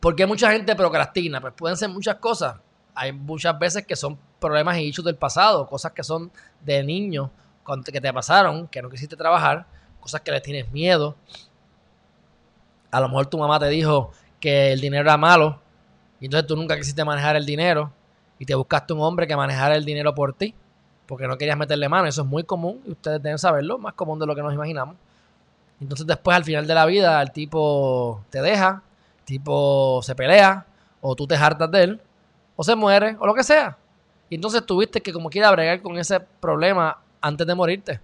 [0.00, 1.42] ¿por qué mucha gente procrastina?
[1.42, 2.56] Pues pueden ser muchas cosas.
[2.94, 7.30] Hay muchas veces que son problemas y hechos del pasado, cosas que son de niño,
[7.84, 9.66] que te pasaron, que no quisiste trabajar,
[10.00, 11.16] cosas que le tienes miedo.
[12.90, 15.60] A lo mejor tu mamá te dijo que el dinero era malo
[16.18, 17.92] y entonces tú nunca quisiste manejar el dinero
[18.44, 20.54] y te buscaste un hombre que manejara el dinero por ti,
[21.06, 22.06] porque no querías meterle mano.
[22.06, 24.96] Eso es muy común y ustedes deben saberlo, más común de lo que nos imaginamos.
[25.80, 28.82] Entonces después al final de la vida el tipo te deja,
[29.20, 30.66] el tipo se pelea,
[31.00, 32.00] o tú te hartas de él,
[32.54, 33.78] o se muere, o lo que sea.
[34.28, 38.00] Y entonces tuviste que como quiera bregar con ese problema antes de morirte.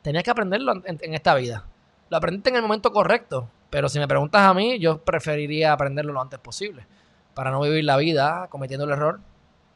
[0.00, 1.64] Tenías que aprenderlo en, en esta vida.
[2.08, 6.14] Lo aprendiste en el momento correcto, pero si me preguntas a mí, yo preferiría aprenderlo
[6.14, 6.86] lo antes posible,
[7.34, 9.20] para no vivir la vida cometiendo el error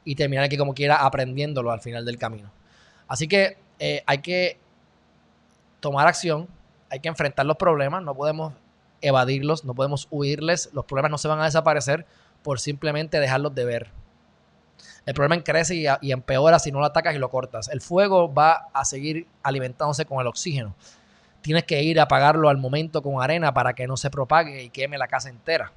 [0.04, 2.50] y terminar aquí como quiera aprendiéndolo al final del camino.
[3.08, 4.58] Así que eh, hay que
[5.80, 6.48] tomar acción,
[6.90, 8.52] hay que enfrentar los problemas, no podemos
[9.00, 12.06] evadirlos, no podemos huirles, los problemas no se van a desaparecer
[12.42, 13.90] por simplemente dejarlos de ver.
[15.06, 17.68] El problema crece y, y, empeora si no lo atacas y lo cortas.
[17.68, 20.74] El fuego va a seguir alimentándose con el oxígeno.
[21.40, 24.70] Tienes que ir a apagarlo al momento con arena para que no se propague y
[24.70, 25.72] queme la casa entera.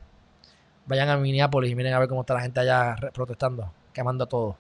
[0.85, 4.57] Vayan a Minneapolis y miren a ver cómo está la gente allá protestando quemando todo.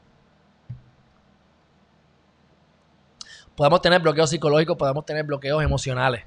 [3.55, 6.23] Podemos tener bloqueos psicológicos, podemos tener bloqueos emocionales.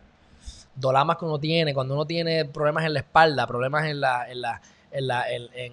[0.74, 4.40] Dolamas que uno tiene, cuando uno tiene problemas en la espalda, problemas en la, en
[4.42, 5.72] la, en la, en, en,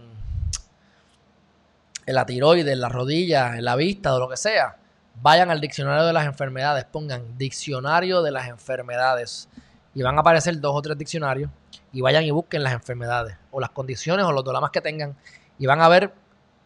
[2.05, 4.77] en la tiroides, en las rodillas, en la vista, o lo que sea.
[5.21, 9.47] Vayan al diccionario de las enfermedades, pongan diccionario de las enfermedades
[9.93, 11.51] y van a aparecer dos o tres diccionarios
[11.91, 15.15] y vayan y busquen las enfermedades o las condiciones o los dolamas que tengan
[15.59, 16.13] y van a ver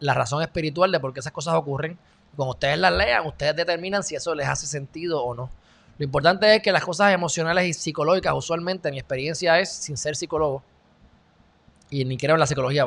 [0.00, 1.98] la razón espiritual de por qué esas cosas ocurren.
[2.36, 5.50] Cuando ustedes las lean, ustedes determinan si eso les hace sentido o no.
[5.98, 10.14] Lo importante es que las cosas emocionales y psicológicas, usualmente mi experiencia es sin ser
[10.14, 10.62] psicólogo,
[11.90, 12.84] y ni creo en la psicología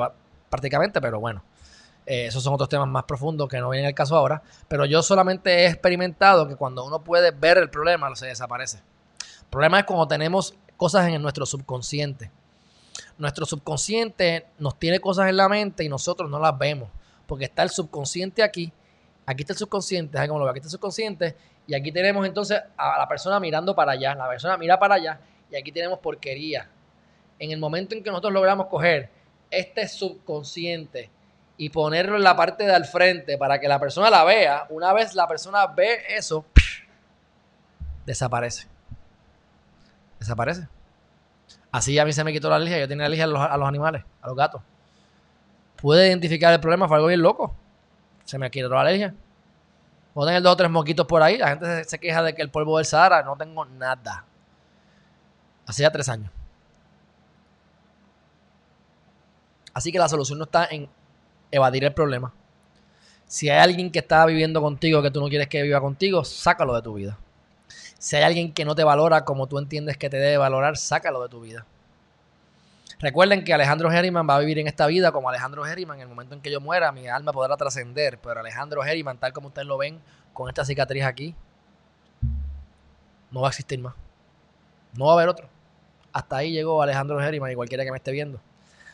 [0.49, 1.43] prácticamente, pero bueno,
[2.05, 4.41] eh, esos son otros temas más profundos que no vienen al caso ahora.
[4.67, 8.77] Pero yo solamente he experimentado que cuando uno puede ver el problema, se desaparece.
[8.77, 12.31] El problema es cuando tenemos cosas en nuestro subconsciente.
[13.17, 16.89] Nuestro subconsciente nos tiene cosas en la mente y nosotros no las vemos.
[17.31, 18.73] Porque está el subconsciente aquí.
[19.25, 21.37] Aquí está el subconsciente, Aquí está el subconsciente.
[21.65, 24.13] Y aquí tenemos entonces a la persona mirando para allá.
[24.15, 25.21] La persona mira para allá.
[25.49, 26.69] Y aquí tenemos porquería.
[27.39, 29.09] En el momento en que nosotros logramos coger
[29.49, 31.09] este subconsciente
[31.55, 34.91] y ponerlo en la parte de al frente para que la persona la vea, una
[34.91, 36.43] vez la persona ve eso,
[38.05, 38.67] desaparece.
[40.19, 40.67] Desaparece.
[41.71, 42.77] Así a mí se me quitó la alergia.
[42.77, 44.61] Yo tenía alergia a los, a los animales, a los gatos.
[45.81, 47.55] Pude identificar el problema, fue algo bien loco.
[48.23, 49.15] Se me quitó la alergia.
[50.13, 51.37] Puedo tener dos o tres moquitos por ahí.
[51.37, 54.23] La gente se, queja de que el polvo del Sahara, no tengo nada.
[55.65, 56.29] Hacía tres años.
[59.73, 60.87] Así que la solución no está en
[61.49, 62.31] evadir el problema.
[63.25, 66.75] Si hay alguien que está viviendo contigo que tú no quieres que viva contigo, sácalo
[66.75, 67.17] de tu vida.
[67.97, 71.23] Si hay alguien que no te valora como tú entiendes que te debe valorar, sácalo
[71.23, 71.65] de tu vida.
[73.01, 75.97] Recuerden que Alejandro Herriman va a vivir en esta vida como Alejandro Herriman.
[75.97, 78.19] En el momento en que yo muera, mi alma podrá trascender.
[78.19, 79.99] Pero Alejandro Herriman, tal como ustedes lo ven,
[80.33, 81.33] con esta cicatriz aquí,
[83.31, 83.95] no va a existir más.
[84.93, 85.49] No va a haber otro.
[86.13, 88.39] Hasta ahí llegó Alejandro Herriman y cualquiera que me esté viendo.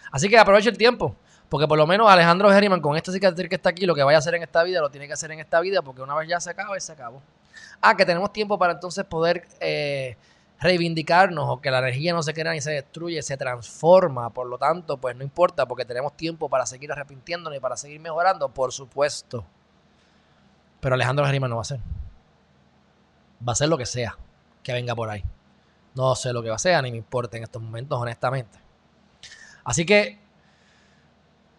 [0.10, 1.13] Así que aproveche el tiempo.
[1.50, 4.17] Porque por lo menos Alejandro Herriman, con esta cicatriz que está aquí, lo que vaya
[4.17, 6.30] a hacer en esta vida, lo tiene que hacer en esta vida, porque una vez
[6.30, 7.22] ya se acaba, se acabó.
[7.82, 10.15] Ah, que tenemos tiempo para entonces poder eh,
[10.60, 14.30] reivindicarnos o que la energía no se crea ni se destruye, se transforma.
[14.32, 18.00] Por lo tanto, pues no importa, porque tenemos tiempo para seguir arrepintiéndonos y para seguir
[18.00, 19.46] mejorando, por supuesto.
[20.80, 21.80] Pero Alejandro Herriman no va a hacer.
[23.48, 24.17] Va a ser lo que sea
[24.63, 25.24] que venga por ahí.
[25.96, 28.60] No sé lo que va a ser, ni me importa en estos momentos, honestamente.
[29.63, 30.20] Así que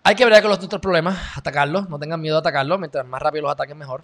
[0.02, 3.20] hay que ver con los nuestros problemas, atacarlos, no tengan miedo a atacarlos, mientras más
[3.20, 4.02] rápido los ataquen mejor.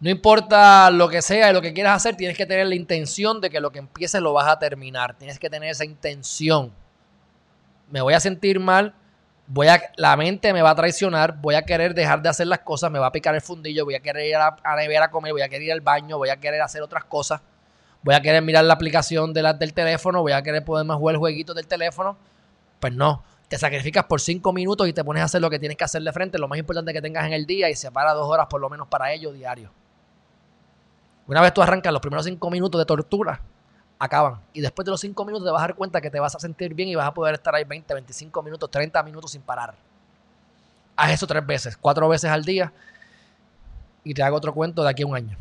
[0.00, 3.40] No importa lo que sea y lo que quieras hacer, tienes que tener la intención
[3.40, 5.16] de que lo que empieces lo vas a terminar.
[5.18, 6.72] Tienes que tener esa intención.
[7.90, 8.94] Me voy a sentir mal,
[9.48, 12.60] voy a, la mente me va a traicionar, voy a querer dejar de hacer las
[12.60, 15.32] cosas, me va a picar el fundillo, voy a querer ir a, a a comer,
[15.32, 17.40] voy a querer ir al baño, voy a querer hacer otras cosas,
[18.02, 21.14] voy a querer mirar la aplicación de la, del teléfono, voy a querer poderme jugar
[21.14, 22.16] el jueguito del teléfono.
[22.78, 25.76] Pues no, te sacrificas por cinco minutos y te pones a hacer lo que tienes
[25.76, 28.28] que hacer de frente, lo más importante que tengas en el día y separa dos
[28.28, 29.72] horas por lo menos para ello diario.
[31.28, 33.40] Una vez tú arrancas los primeros cinco minutos de tortura,
[33.98, 34.40] acaban.
[34.54, 36.40] Y después de los cinco minutos te vas a dar cuenta que te vas a
[36.40, 39.74] sentir bien y vas a poder estar ahí 20, 25 minutos, 30 minutos sin parar.
[40.96, 42.72] Haz eso tres veces, cuatro veces al día
[44.02, 45.36] y te hago otro cuento de aquí a un año.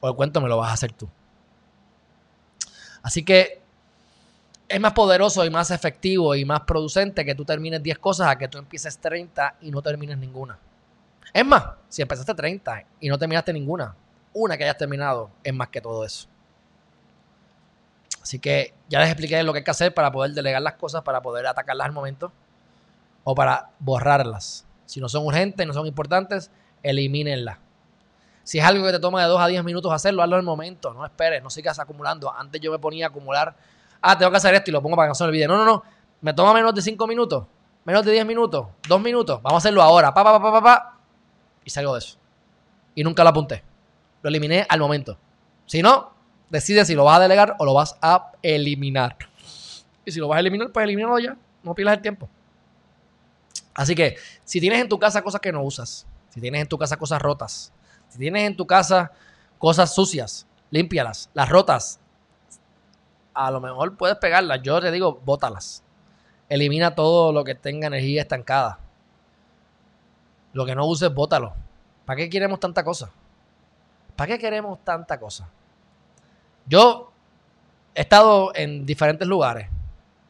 [0.00, 1.08] O el cuento me lo vas a hacer tú.
[3.02, 3.60] Así que
[4.68, 8.36] es más poderoso y más efectivo y más producente que tú termines 10 cosas a
[8.36, 10.58] que tú empieces 30 y no termines ninguna.
[11.32, 13.94] Es más, si empezaste 30 y no terminaste ninguna,
[14.36, 16.28] una que hayas terminado es más que todo eso.
[18.22, 21.02] Así que ya les expliqué lo que hay que hacer para poder delegar las cosas,
[21.02, 22.32] para poder atacarlas al momento
[23.24, 24.66] o para borrarlas.
[24.84, 26.50] Si no son urgentes, no son importantes,
[26.82, 27.58] elimínenlas.
[28.42, 30.92] Si es algo que te toma de 2 a 10 minutos hacerlo, hazlo al momento.
[30.94, 32.32] No esperes, no sigas acumulando.
[32.32, 33.56] Antes yo me ponía a acumular
[34.06, 35.46] ah, tengo que hacer esto y lo pongo para que no se olvide.
[35.46, 35.82] No, no, no.
[36.20, 37.46] Me toma menos de 5 minutos,
[37.84, 39.42] menos de 10 minutos, 2 minutos.
[39.42, 40.12] Vamos a hacerlo ahora.
[40.14, 40.98] Pa, pa, pa, pa, pa,
[41.64, 42.16] Y salgo de eso.
[42.94, 43.62] Y nunca lo apunté.
[44.26, 45.16] Lo eliminé al momento.
[45.66, 46.12] Si no,
[46.50, 49.16] decide si lo vas a delegar o lo vas a eliminar.
[50.04, 51.36] Y si lo vas a eliminar, pues elimínalo ya.
[51.62, 52.28] No pierdas el tiempo.
[53.72, 56.76] Así que, si tienes en tu casa cosas que no usas, si tienes en tu
[56.76, 57.72] casa cosas rotas,
[58.08, 59.12] si tienes en tu casa
[59.58, 61.30] cosas sucias, límpialas.
[61.32, 62.00] Las rotas,
[63.32, 64.60] a lo mejor puedes pegarlas.
[64.60, 65.84] Yo te digo, bótalas.
[66.48, 68.80] Elimina todo lo que tenga energía estancada.
[70.52, 71.54] Lo que no uses, bótalo.
[72.04, 73.12] ¿Para qué queremos tanta cosa?
[74.16, 75.48] ¿Para qué queremos tanta cosa?
[76.66, 77.12] Yo
[77.94, 79.68] he estado en diferentes lugares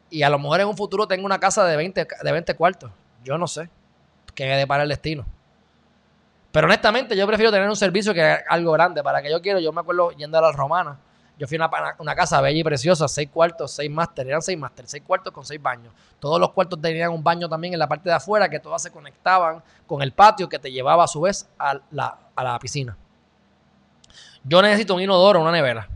[0.09, 2.91] y a lo mejor en un futuro tengo una casa de 20, de 20 cuartos.
[3.23, 3.69] Yo no sé
[4.35, 5.25] qué para el destino.
[6.51, 9.03] Pero honestamente, yo prefiero tener un servicio que algo grande.
[9.03, 10.97] Para que yo quiero, yo me acuerdo yendo a las romanas.
[11.37, 14.57] Yo fui a una, una, casa bella y preciosa, seis cuartos, seis máster, eran seis
[14.57, 15.93] máster, seis cuartos con seis baños.
[16.19, 18.89] Todos los cuartos tenían un baño también en la parte de afuera, que todas se
[18.89, 22.97] conectaban con el patio que te llevaba a su vez a la, a la piscina.
[24.47, 25.89] Yo necesito un inodoro, una nevera,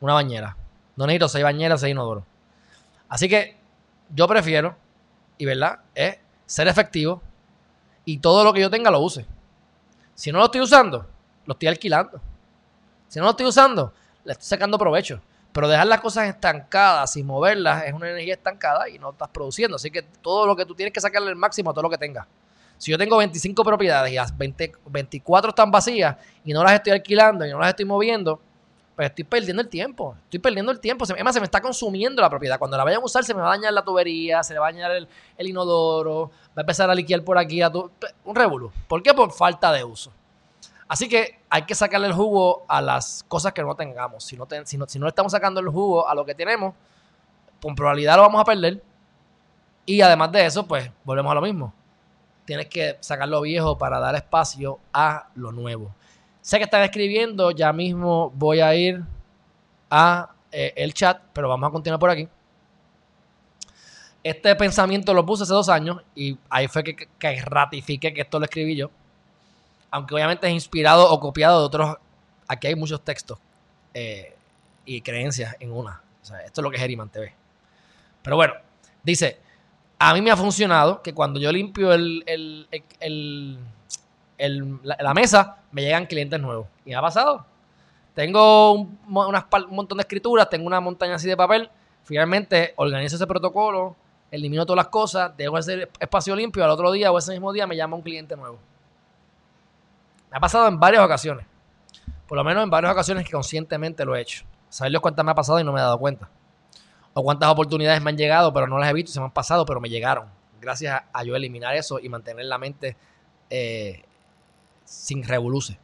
[0.00, 0.56] una bañera.
[0.96, 2.24] No necesito seis bañeras, seis inodoros.
[3.08, 3.56] Así que
[4.08, 4.74] yo prefiero,
[5.36, 7.22] y verdad, es ser efectivo
[8.04, 9.26] y todo lo que yo tenga lo use.
[10.14, 11.06] Si no lo estoy usando,
[11.44, 12.20] lo estoy alquilando.
[13.08, 13.92] Si no lo estoy usando,
[14.24, 15.20] le estoy sacando provecho.
[15.52, 19.76] Pero dejar las cosas estancadas y moverlas es una energía estancada y no estás produciendo.
[19.76, 21.98] Así que todo lo que tú tienes que sacarle el máximo a todo lo que
[21.98, 22.26] tengas.
[22.82, 26.94] Si yo tengo 25 propiedades y las 20, 24 están vacías y no las estoy
[26.94, 28.40] alquilando y no las estoy moviendo,
[28.96, 30.16] pues estoy perdiendo el tiempo.
[30.24, 31.04] Estoy perdiendo el tiempo.
[31.08, 32.58] Además, se me está consumiendo la propiedad.
[32.58, 34.66] Cuando la vayan a usar, se me va a dañar la tubería, se le va
[34.66, 37.62] a dañar el, inodoro, va a empezar a liquear por aquí.
[37.62, 38.72] un revolú.
[38.88, 39.14] ¿Por qué?
[39.14, 40.12] Por falta de uso.
[40.88, 44.24] Así que hay que sacarle el jugo a las cosas que no tengamos.
[44.24, 46.74] Si no, si no, si no le estamos sacando el jugo a lo que tenemos,
[47.62, 48.82] con probabilidad lo vamos a perder.
[49.86, 51.72] Y además de eso, pues volvemos a lo mismo.
[52.44, 55.94] Tienes que sacar lo viejo para dar espacio a lo nuevo.
[56.40, 59.02] Sé que están escribiendo, ya mismo voy a ir
[59.90, 62.28] a eh, el chat, pero vamos a continuar por aquí.
[64.24, 68.44] Este pensamiento lo puse hace dos años y ahí fue que, que que esto lo
[68.44, 68.90] escribí yo
[69.92, 71.96] aunque obviamente es inspirado o copiado de otros,
[72.48, 73.38] aquí hay muchos textos
[73.92, 74.34] eh,
[74.86, 76.02] y creencias en una.
[76.22, 77.34] O sea, esto es lo que es Geriman TV.
[78.22, 78.54] Pero bueno,
[79.02, 79.38] dice,
[80.04, 82.26] a mí me ha funcionado que cuando yo limpio el,
[84.82, 86.66] la, mesa, me llegan clientes nuevos.
[86.84, 87.46] Y me ha pasado.
[88.12, 91.70] Tengo un, un montón de escrituras, tengo una montaña así de papel.
[92.02, 93.94] Finalmente organizo ese protocolo,
[94.32, 96.64] elimino todas las cosas, dejo ese espacio limpio.
[96.64, 98.58] Al otro día o ese mismo día me llama un cliente nuevo.
[100.32, 101.46] Me ha pasado en varias ocasiones.
[102.26, 104.44] Por lo menos en varias ocasiones que conscientemente lo he hecho.
[104.68, 106.28] Saber cuántas me ha pasado y no me he dado cuenta.
[107.14, 109.66] O cuántas oportunidades me han llegado, pero no las he visto, se me han pasado,
[109.66, 110.26] pero me llegaron.
[110.60, 112.96] Gracias a, yo eliminar eso y mantener la mente
[113.50, 114.02] eh,
[114.84, 115.78] sin revoluce,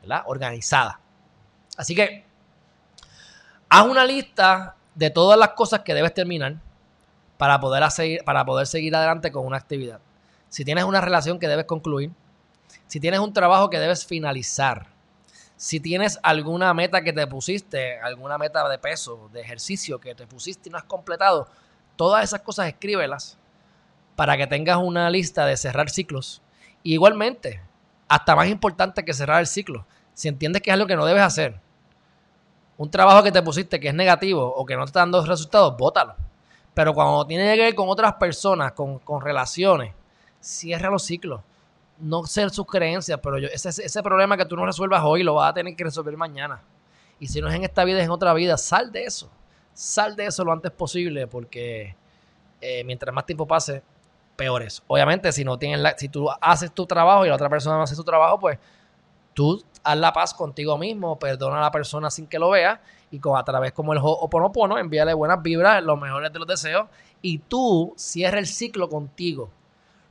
[0.00, 0.22] ¿verdad?
[0.26, 1.00] Organizada.
[1.76, 2.24] Así que
[3.68, 6.56] haz una lista de todas las cosas que debes terminar
[7.36, 10.00] para poder, hacer, para poder seguir adelante con una actividad.
[10.48, 12.12] Si tienes una relación que debes concluir,
[12.86, 14.86] si tienes un trabajo que debes finalizar,
[15.64, 20.26] si tienes alguna meta que te pusiste, alguna meta de peso, de ejercicio que te
[20.26, 21.48] pusiste y no has completado,
[21.96, 23.38] todas esas cosas escríbelas
[24.14, 26.42] para que tengas una lista de cerrar ciclos.
[26.82, 27.62] igualmente,
[28.08, 31.22] hasta más importante que cerrar el ciclo, si entiendes que es algo que no debes
[31.22, 31.58] hacer,
[32.76, 35.78] un trabajo que te pusiste que es negativo o que no te está dando resultados,
[35.78, 36.14] bótalo.
[36.74, 39.94] Pero cuando tiene que ver con otras personas, con, con relaciones,
[40.40, 41.40] cierra los ciclos
[41.98, 45.34] no ser sus creencias, pero yo, ese, ese problema que tú no resuelvas hoy lo
[45.34, 46.62] vas a tener que resolver mañana.
[47.18, 48.56] Y si no es en esta vida, es en otra vida.
[48.56, 49.30] Sal de eso.
[49.72, 51.96] Sal de eso lo antes posible porque
[52.60, 53.82] eh, mientras más tiempo pase,
[54.36, 54.82] peor es.
[54.86, 57.82] Obviamente, si no tienes la, si tú haces tu trabajo y la otra persona no
[57.82, 58.58] hace su trabajo, pues
[59.32, 62.80] tú haz la paz contigo mismo, perdona a la persona sin que lo vea
[63.10, 66.88] y con, a través como el Oponopono, envíale buenas vibras, los mejores de los deseos
[67.20, 69.50] y tú cierra el ciclo contigo.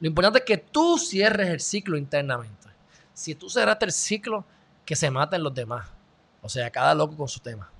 [0.04, 2.68] Lo importante es que tú cierres el ciclo internamente.
[3.14, 4.44] Si tú cerraste el ciclo,
[4.84, 5.88] que se maten los demás.
[6.42, 7.72] O sea, cada loco con su tema.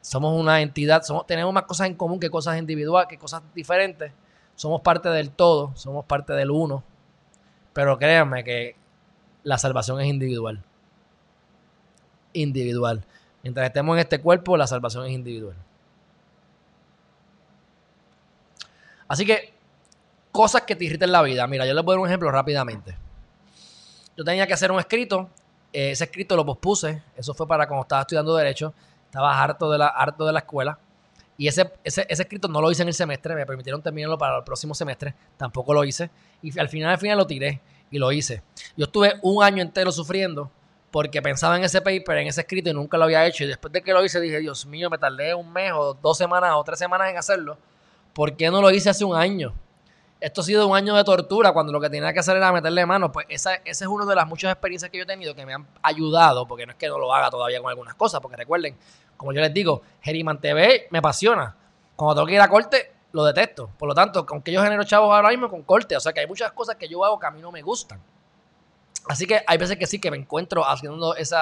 [0.00, 4.12] Somos una entidad, tenemos más cosas en común que cosas individuales, que cosas diferentes.
[4.54, 6.84] Somos parte del todo, somos parte del uno.
[7.72, 8.76] Pero créanme que
[9.42, 10.62] la salvación es individual.
[12.32, 13.04] Individual.
[13.42, 15.56] Mientras estemos en este cuerpo, la salvación es individual.
[19.08, 19.52] Así que
[20.32, 21.46] cosas que te irriten la vida.
[21.46, 22.96] Mira, yo les voy a dar un ejemplo rápidamente.
[24.16, 25.28] Yo tenía que hacer un escrito.
[25.72, 27.02] Eh, ese escrito lo pospuse.
[27.16, 28.74] Eso fue para cuando estaba estudiando Derecho.
[29.04, 30.78] Estaba harto de la, harto de la escuela.
[31.36, 33.34] Y ese, ese, escrito no lo hice en el semestre.
[33.34, 35.14] Me permitieron terminarlo para el próximo semestre.
[35.36, 36.10] Tampoco lo hice.
[36.42, 37.60] Y al final, al final lo tiré.
[37.90, 38.42] Y lo hice.
[38.76, 40.50] Yo estuve un año entero sufriendo
[40.90, 43.44] porque pensaba en ese paper, en ese escrito y nunca lo había hecho.
[43.44, 46.16] Y después de que lo hice dije, Dios mío, me tardé un mes o dos
[46.16, 47.58] semanas o tres semanas en hacerlo.
[48.12, 49.54] ¿Por qué no lo hice hace un año?
[50.22, 52.86] Esto ha sido un año de tortura cuando lo que tenía que hacer era meterle
[52.86, 53.10] mano.
[53.10, 55.52] Pues esa, esa es una de las muchas experiencias que yo he tenido que me
[55.52, 58.76] han ayudado, porque no es que no lo haga todavía con algunas cosas, porque recuerden,
[59.16, 61.56] como yo les digo, Geriman TV me apasiona.
[61.96, 63.68] Cuando tengo que ir a corte, lo detesto.
[63.76, 66.28] Por lo tanto, aunque yo genero chavos ahora mismo con corte, o sea que hay
[66.28, 68.00] muchas cosas que yo hago que a mí no me gustan.
[69.08, 71.36] Así que hay veces que sí que me encuentro haciendo ese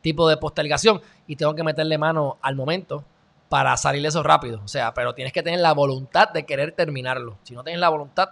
[0.00, 3.04] tipo de postergación y tengo que meterle mano al momento
[3.48, 4.60] para salir eso rápido.
[4.64, 7.38] O sea, pero tienes que tener la voluntad de querer terminarlo.
[7.42, 8.30] Si no tienes la voluntad,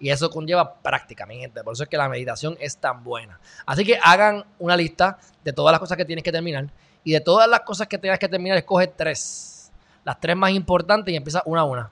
[0.00, 1.62] Y eso conlleva práctica, mi gente.
[1.62, 3.40] Por eso es que la meditación es tan buena.
[3.64, 6.66] Así que hagan una lista de todas las cosas que tienes que terminar.
[7.04, 9.72] Y de todas las cosas que tengas que terminar, escoge tres.
[10.04, 11.90] Las tres más importantes y empieza una a una.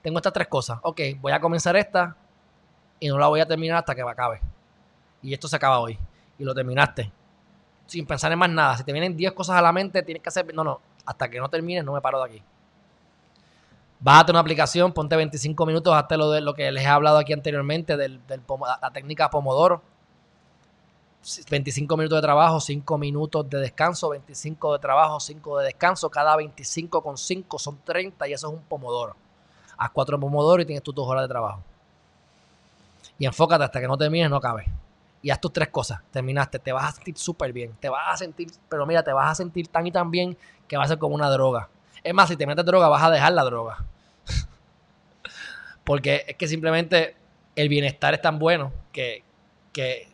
[0.00, 0.78] Tengo estas tres cosas.
[0.82, 2.16] Ok, voy a comenzar esta
[2.98, 4.40] y no la voy a terminar hasta que acabe.
[5.20, 5.98] Y esto se acaba hoy.
[6.38, 7.10] Y lo terminaste.
[7.86, 8.76] Sin pensar en más nada.
[8.76, 10.54] Si te vienen 10 cosas a la mente, tienes que hacer.
[10.54, 10.80] No, no.
[11.10, 12.42] Hasta que no termines, no me paro de aquí.
[13.98, 17.32] Bájate una aplicación, ponte 25 minutos, hazte lo, de, lo que les he hablado aquí
[17.32, 19.82] anteriormente, de la técnica Pomodoro.
[21.50, 26.08] 25 minutos de trabajo, 5 minutos de descanso, 25 de trabajo, 5 de descanso.
[26.08, 29.16] Cada 25 con 5 son 30 y eso es un pomodoro.
[29.76, 31.60] Haz 4 pomodoro y tienes tus 2 horas de trabajo.
[33.18, 34.66] Y enfócate hasta que no termines, no cabe.
[35.22, 36.00] Y haz tus tres cosas.
[36.10, 37.74] Terminaste, te vas a sentir súper bien.
[37.78, 40.76] Te vas a sentir, pero mira, te vas a sentir tan y tan bien que
[40.76, 41.68] va a ser como una droga.
[42.02, 43.84] Es más, si te metes droga, vas a dejar la droga.
[45.84, 47.16] Porque es que simplemente
[47.56, 49.24] el bienestar es tan bueno que,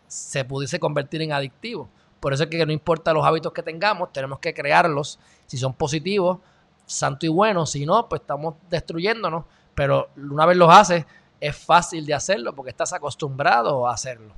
[0.09, 1.89] se pudiese convertir en adictivo.
[2.21, 5.19] Por eso es que no importa los hábitos que tengamos, tenemos que crearlos.
[5.47, 6.39] Si son positivos,
[6.87, 7.67] santo y bueno.
[7.67, 9.45] Si no, pues estamos destruyéndonos.
[9.75, 11.05] Pero una vez los haces,
[11.41, 14.33] es fácil de hacerlo porque estás acostumbrado a hacerlo.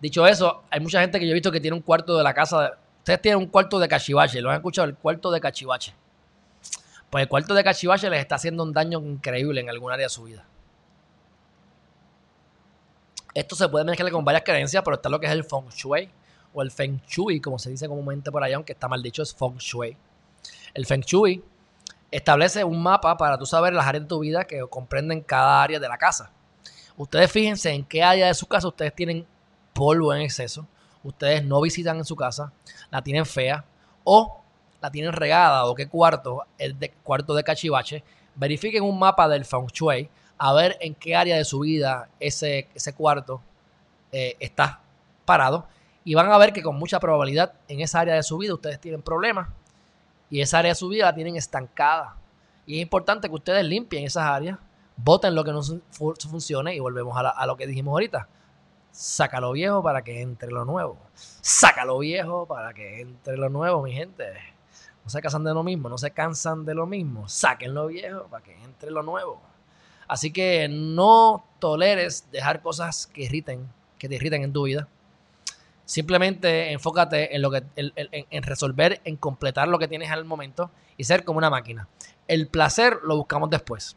[0.00, 2.32] Dicho eso, hay mucha gente que yo he visto que tiene un cuarto de la
[2.32, 2.78] casa.
[2.98, 5.94] ustedes tienen un cuarto de cachivache, lo han escuchado, el cuarto de cachivache.
[7.10, 10.10] Pues el cuarto de cachivache les está haciendo un daño increíble en algún área de
[10.10, 10.44] su vida.
[13.34, 16.10] Esto se puede mezclar con varias creencias, pero está lo que es el feng shui
[16.52, 19.34] o el feng shui, como se dice comúnmente por allá, aunque está mal dicho, es
[19.34, 19.96] feng shui.
[20.74, 21.42] El feng shui
[22.10, 25.78] establece un mapa para tú saber las áreas de tu vida que comprenden cada área
[25.78, 26.30] de la casa.
[26.96, 29.26] Ustedes fíjense en qué área de su casa ustedes tienen
[29.78, 30.66] polvo en exceso,
[31.04, 32.52] ustedes no visitan en su casa,
[32.90, 33.64] la tienen fea
[34.02, 34.40] o
[34.80, 38.02] la tienen regada o qué cuarto es de cuarto de cachivache,
[38.34, 42.68] verifiquen un mapa del feng shui a ver en qué área de su vida ese,
[42.74, 43.40] ese cuarto
[44.10, 44.80] eh, está
[45.24, 45.66] parado
[46.04, 48.80] y van a ver que con mucha probabilidad en esa área de su vida ustedes
[48.80, 49.48] tienen problemas
[50.30, 52.16] y esa área de su vida la tienen estancada.
[52.66, 54.58] Y es importante que ustedes limpien esas áreas,
[54.96, 58.28] voten lo que no funcione y volvemos a, a lo que dijimos ahorita.
[58.98, 60.98] Saca lo viejo para que entre lo nuevo.
[61.14, 64.24] Saca lo viejo para que entre lo nuevo, mi gente.
[65.04, 67.28] No se cansan de lo mismo, no se cansan de lo mismo.
[67.28, 69.40] Saquen lo viejo para que entre lo nuevo.
[70.08, 73.68] Así que no toleres dejar cosas que irriten,
[74.00, 74.88] que te irriten en tu vida.
[75.84, 81.04] Simplemente enfócate en lo que, en, resolver, en completar lo que tienes al momento y
[81.04, 81.86] ser como una máquina.
[82.26, 83.96] El placer lo buscamos después.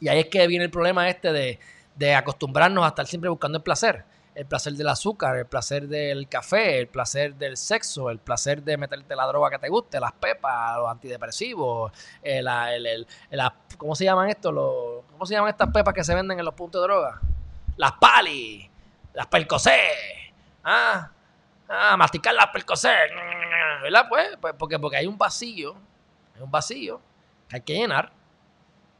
[0.00, 1.60] Y ahí es que viene el problema este de,
[1.96, 6.28] de acostumbrarnos a estar siempre buscando el placer el placer del azúcar, el placer del
[6.28, 10.12] café, el placer del sexo, el placer de meterte la droga que te guste, las
[10.12, 11.92] pepas, los antidepresivos,
[12.22, 12.42] eh,
[13.78, 15.04] ¿cómo se llaman esto?
[15.10, 17.20] ¿Cómo se llaman estas pepas que se venden en los puntos de droga?
[17.76, 18.68] Las pali,
[19.12, 20.32] las percocé,
[20.64, 21.10] ah,
[21.68, 22.94] ah, masticar las percocé,
[23.82, 24.06] ¿verdad?
[24.08, 25.76] Pues, pues, porque, porque hay un vacío,
[26.34, 27.00] hay un vacío
[27.48, 28.10] que hay que llenar.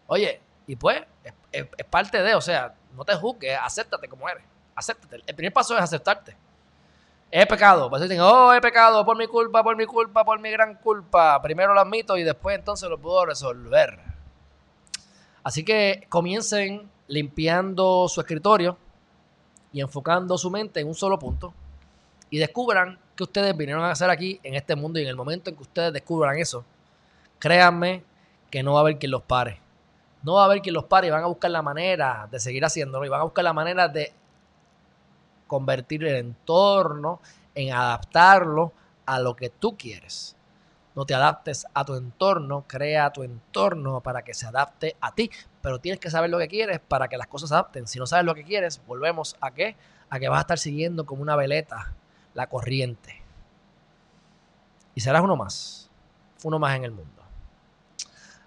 [0.07, 4.45] Oye, y pues, es, es parte de, o sea, no te juzgues, acéptate como eres
[4.74, 5.22] acéptate.
[5.26, 6.36] El primer paso es aceptarte.
[7.30, 7.90] He pecado.
[8.20, 11.40] Oh, he pecado por mi culpa, por mi culpa, por mi gran culpa.
[11.42, 13.99] Primero lo admito y después entonces lo puedo resolver.
[15.42, 18.78] Así que comiencen limpiando su escritorio
[19.72, 21.53] y enfocando su mente en un solo punto
[22.30, 25.51] y descubran que ustedes vinieron a hacer aquí en este mundo y en el momento
[25.51, 26.64] en que ustedes descubran eso,
[27.38, 28.03] créanme
[28.51, 29.61] que no va a haber quien los pare.
[30.25, 32.64] No va a haber quien los pare y van a buscar la manera de seguir
[32.64, 34.12] haciéndolo y van a buscar la manera de
[35.47, 37.20] convertir el entorno,
[37.55, 38.72] en adaptarlo
[39.07, 40.35] a lo que tú quieres.
[40.95, 45.31] No te adaptes a tu entorno, crea tu entorno para que se adapte a ti,
[45.61, 47.87] pero tienes que saber lo que quieres para que las cosas se adapten.
[47.87, 49.77] Si no sabes lo que quieres, volvemos a qué?
[50.09, 51.93] A que vas a estar siguiendo como una veleta
[52.33, 53.22] la corriente.
[54.95, 55.91] Y serás uno más,
[56.45, 57.22] uno más en el mundo.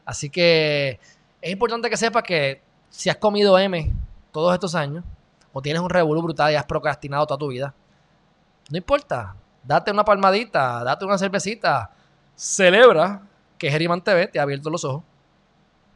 [0.06, 1.02] Así que
[1.48, 3.94] es importante que sepas que si has comido M
[4.34, 5.06] todos estos años,
[5.54, 7.74] o tienes un revolú brutal y has procrastinado toda tu vida,
[8.70, 9.34] no importa.
[9.64, 11.90] Date una palmadita, date una cervecita.
[12.36, 13.22] Celebra
[13.58, 15.04] que Geriman TV te ha abierto los ojos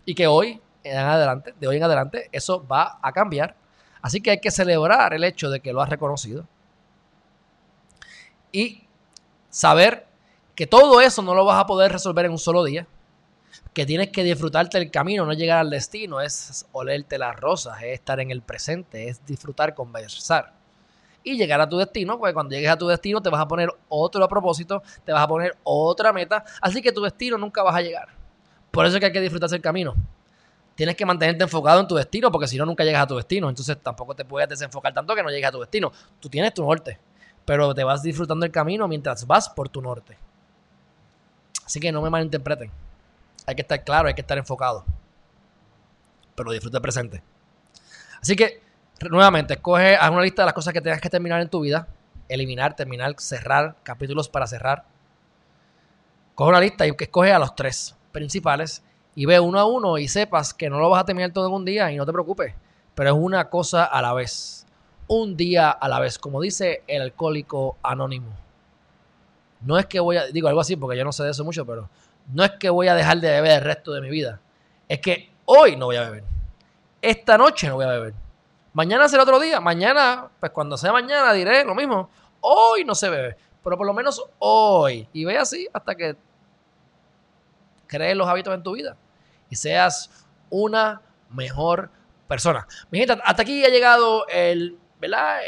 [0.06, 3.54] y que hoy en adelante, de hoy en adelante, eso va a cambiar.
[4.02, 6.46] Así que hay que celebrar el hecho de que lo has reconocido.
[8.54, 8.86] Y
[9.50, 10.08] saber
[10.56, 12.88] que todo eso no lo vas a poder resolver en un solo día
[13.74, 17.94] que tienes que disfrutarte el camino, no llegar al destino, es olerte las rosas, es
[17.94, 20.54] estar en el presente, es disfrutar, conversar.
[21.24, 23.70] Y llegar a tu destino, pues cuando llegues a tu destino te vas a poner
[23.90, 27.76] otro a propósito, te vas a poner otra meta, así que tu destino nunca vas
[27.76, 28.10] a llegar.
[28.72, 29.94] Por eso es que hay que disfrutarse el camino.
[30.74, 33.50] tienes que mantenerte enfocado en tu destino porque si no nunca llegas a tu destino.
[33.50, 35.92] Entonces tampoco te puedes desenfocar tanto que no llegues a tu destino.
[36.20, 36.98] Tú tienes tu norte,
[37.46, 40.18] pero te vas disfrutando el camino mientras vas por tu norte.
[41.66, 42.72] Así que no me malinterpreten.
[43.46, 44.86] Hay que estar claro, hay que estar enfocado.
[46.36, 47.24] Pero disfruta el presente.
[48.22, 48.62] Así que,
[49.10, 51.88] nuevamente, escoge, haz una lista de las cosas que tengas que terminar en tu vida.
[52.30, 54.86] Eliminar, terminar, cerrar, capítulos para cerrar.
[56.36, 58.84] Coge una lista y escoge a los tres principales
[59.16, 61.54] y ve uno a uno y sepas que no lo vas a terminar todo en
[61.54, 62.54] un día y no te preocupes.
[62.96, 64.66] Pero es una cosa a la vez.
[65.08, 68.32] Un día a la vez, como dice el alcohólico anónimo.
[69.62, 71.66] No es que voy a, digo algo así porque yo no sé de eso mucho,
[71.66, 71.90] pero
[72.34, 74.40] no es que voy a dejar de beber el resto de mi vida.
[74.88, 76.24] Es que hoy no voy a beber.
[77.02, 78.14] Esta noche no voy a beber.
[78.74, 79.60] Mañana será otro día.
[79.60, 82.10] Mañana, pues cuando sea mañana diré lo mismo.
[82.42, 83.38] Hoy no se bebe.
[83.64, 85.08] Pero por lo menos hoy.
[85.14, 86.16] Y ve así hasta que
[87.88, 88.96] crees los hábitos en tu vida.
[89.50, 91.90] Y seas una mejor
[92.28, 92.66] persona.
[92.90, 95.40] Mi gente, hasta aquí ha llegado el, ¿verdad?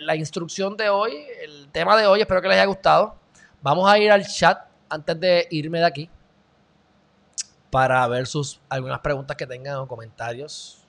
[0.00, 2.20] la instrucción de hoy, el tema de hoy.
[2.20, 3.16] Espero que les haya gustado.
[3.60, 4.58] Vamos a ir al chat
[4.88, 6.10] antes de irme de aquí
[7.70, 10.84] para ver sus algunas preguntas que tengan o comentarios.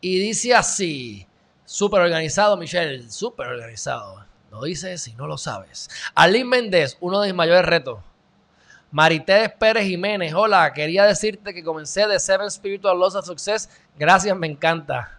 [0.00, 1.26] Y dice así,
[1.64, 4.24] súper organizado, Michelle, súper organizado.
[4.50, 5.88] Lo dices si no lo sabes.
[6.14, 8.00] Alín Méndez, uno de mis mayores retos.
[8.90, 13.70] Marité Pérez Jiménez, hola, quería decirte que comencé de Seven Spiritual Laws of Success.
[13.96, 15.18] Gracias, me encanta.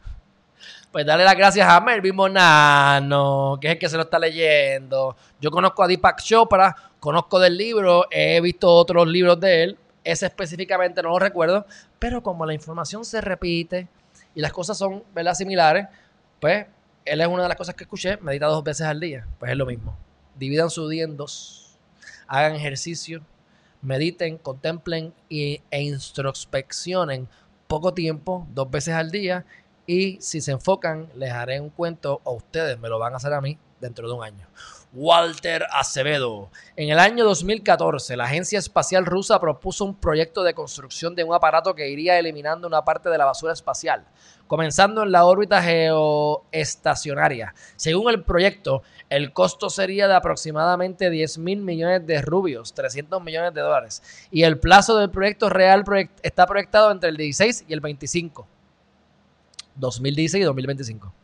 [0.91, 5.17] Pues dale las gracias a Melvin Monano, que es el que se lo está leyendo.
[5.41, 9.77] Yo conozco a Deepak Chopra, conozco del libro, he visto otros libros de él.
[10.05, 11.65] Ese específicamente no lo recuerdo,
[11.99, 13.89] pero como la información se repite,
[14.33, 15.33] y las cosas son ¿verdad?
[15.33, 15.87] similares,
[16.39, 16.65] pues
[17.03, 19.57] él es una de las cosas que escuché, medita dos veces al día, pues es
[19.57, 19.97] lo mismo.
[20.35, 21.77] Dividan su día en dos,
[22.25, 23.21] hagan ejercicio,
[23.81, 27.27] mediten, contemplen e introspeccionen
[27.67, 29.45] poco tiempo, dos veces al día,
[29.85, 33.33] y si se enfocan, les haré un cuento, o ustedes me lo van a hacer
[33.33, 34.47] a mí dentro de un año.
[34.95, 36.51] Walter Acevedo.
[36.75, 41.33] En el año 2014, la Agencia Espacial Rusa propuso un proyecto de construcción de un
[41.33, 44.05] aparato que iría eliminando una parte de la basura espacial,
[44.45, 47.55] comenzando en la órbita geoestacionaria.
[47.75, 53.55] Según el proyecto, el costo sería de aproximadamente 10 mil millones de rubios, 300 millones
[53.55, 55.83] de dólares, y el plazo del proyecto real
[56.21, 58.47] está proyectado entre el 16 y el 25.
[59.75, 61.22] 2016 y 2025.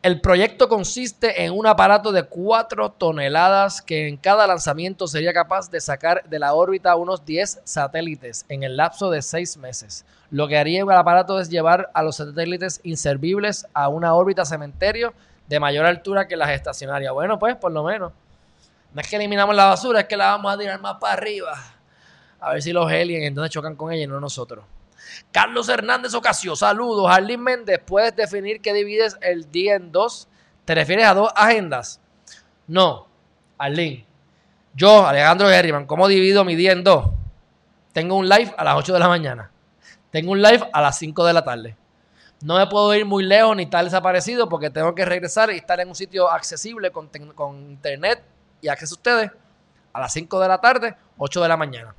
[0.00, 5.72] El proyecto consiste en un aparato de 4 toneladas que en cada lanzamiento sería capaz
[5.72, 10.04] de sacar de la órbita unos 10 satélites en el lapso de 6 meses.
[10.30, 15.14] Lo que haría el aparato es llevar a los satélites inservibles a una órbita cementerio
[15.48, 17.12] de mayor altura que las estacionarias.
[17.12, 18.12] Bueno, pues por lo menos.
[18.94, 21.60] No es que eliminamos la basura, es que la vamos a tirar más para arriba.
[22.38, 24.64] A ver si los aliens entonces chocan con ella y no nosotros.
[25.32, 27.10] Carlos Hernández Ocasio, saludos.
[27.10, 30.28] Arlene Méndez, ¿puedes definir que divides el día en dos?
[30.64, 32.00] ¿Te refieres a dos agendas?
[32.66, 33.08] No,
[33.56, 34.06] Arlene.
[34.74, 37.06] Yo, Alejandro Herriman, ¿cómo divido mi día en dos?
[37.92, 39.50] Tengo un live a las 8 de la mañana.
[40.10, 41.76] Tengo un live a las 5 de la tarde.
[42.40, 45.80] No me puedo ir muy lejos ni estar desaparecido porque tengo que regresar y estar
[45.80, 48.22] en un sitio accesible con, con internet
[48.60, 49.30] y acceso a ustedes
[49.92, 51.94] a las 5 de la tarde, 8 de la mañana.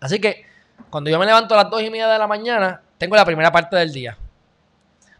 [0.00, 0.44] Así que
[0.90, 3.52] cuando yo me levanto a las 2 y media de la mañana, tengo la primera
[3.52, 4.16] parte del día.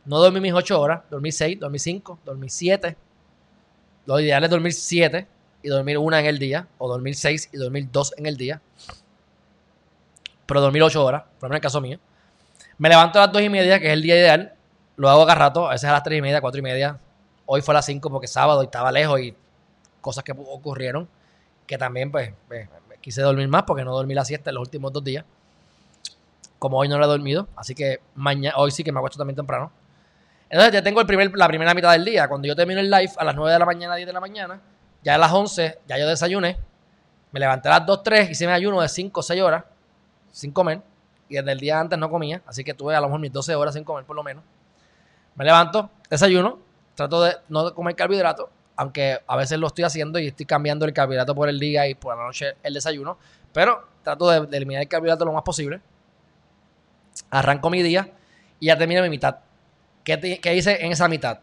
[0.04, 2.96] No dormí mis 8 horas, dormí 6, dormí 5, dormí 7.
[4.06, 5.26] Lo ideal es dormir 7
[5.62, 8.62] y dormir una en el día, o dormir 6 y dormir 2 en el día.
[10.46, 11.98] Pero dormir 8 horas, por ejemplo en el caso mío.
[12.78, 14.54] Me levanto a las 2 y media, que es el día ideal.
[14.96, 16.98] Lo hago cada rato, a veces a las 3 y media, 4 y media.
[17.44, 19.34] Hoy fue a las 5 porque es sábado y estaba lejos y
[20.00, 21.06] cosas que ocurrieron.
[21.66, 22.66] Que también, pues, pues
[23.02, 25.24] quise dormir más porque no dormí la siesta en los últimos dos días
[26.59, 29.36] como hoy no lo he dormido, así que mañana, hoy sí que me acuesto también
[29.36, 29.70] temprano.
[30.50, 32.26] Entonces ya tengo el primer, la primera mitad del día.
[32.26, 34.61] Cuando yo termino el live a las 9 de la mañana, 10 de la mañana,
[35.02, 36.59] ya a las 11, ya yo desayuné.
[37.30, 39.64] Me levanté a las 2, 3, hice mi ayuno de 5 o 6 horas
[40.32, 40.80] sin comer.
[41.28, 43.54] Y desde el día antes no comía, así que tuve a lo mejor mis 12
[43.54, 44.42] horas sin comer por lo menos.
[45.34, 46.59] Me levanto, desayuno,
[46.94, 50.94] trato de no comer carbohidratos, aunque a veces lo estoy haciendo y estoy cambiando el
[50.94, 53.18] carbohidrato por el día y por la noche el desayuno.
[53.52, 55.82] Pero trato de, de eliminar el carbohidrato lo más posible
[57.30, 58.12] arranco mi día
[58.60, 59.36] y ya termino mi mitad.
[60.04, 61.40] ¿Qué, hice en esa mitad?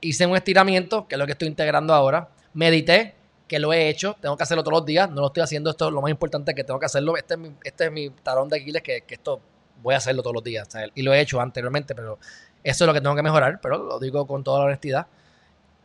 [0.00, 2.28] Hice un estiramiento, que es lo que estoy integrando ahora.
[2.52, 3.14] Medité,
[3.48, 4.16] que lo he hecho.
[4.20, 5.08] Tengo que hacerlo todos los días.
[5.10, 5.70] No lo estoy haciendo.
[5.70, 7.16] Esto es lo más importante que tengo que hacerlo.
[7.16, 9.40] Este es mi, este es mi talón de Aquiles, que, esto
[9.82, 10.68] voy a hacerlo todos los días.
[10.94, 12.18] y lo he hecho anteriormente, pero
[12.62, 13.60] eso es lo que tengo que mejorar.
[13.62, 15.06] Pero lo digo con toda la honestidad.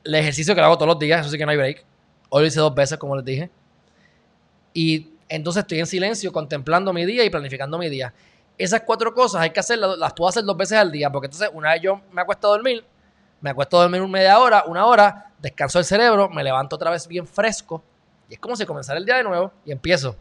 [0.04, 1.86] El ejercicio que lo hago todos los días, eso sí que no hay break.
[2.30, 3.50] Hoy lo hice dos veces, como les dije.
[4.74, 8.14] Y entonces estoy en silencio contemplando mi día y planificando mi día.
[8.58, 11.50] Esas cuatro cosas hay que hacerlas, las puedo hacer dos veces al día, porque entonces
[11.54, 12.84] una vez yo me acuesto a dormir,
[13.40, 17.08] me acuesto a dormir media hora, una hora, descanso el cerebro, me levanto otra vez
[17.08, 17.84] bien fresco
[18.30, 20.16] y es como si comenzara el día de nuevo y empiezo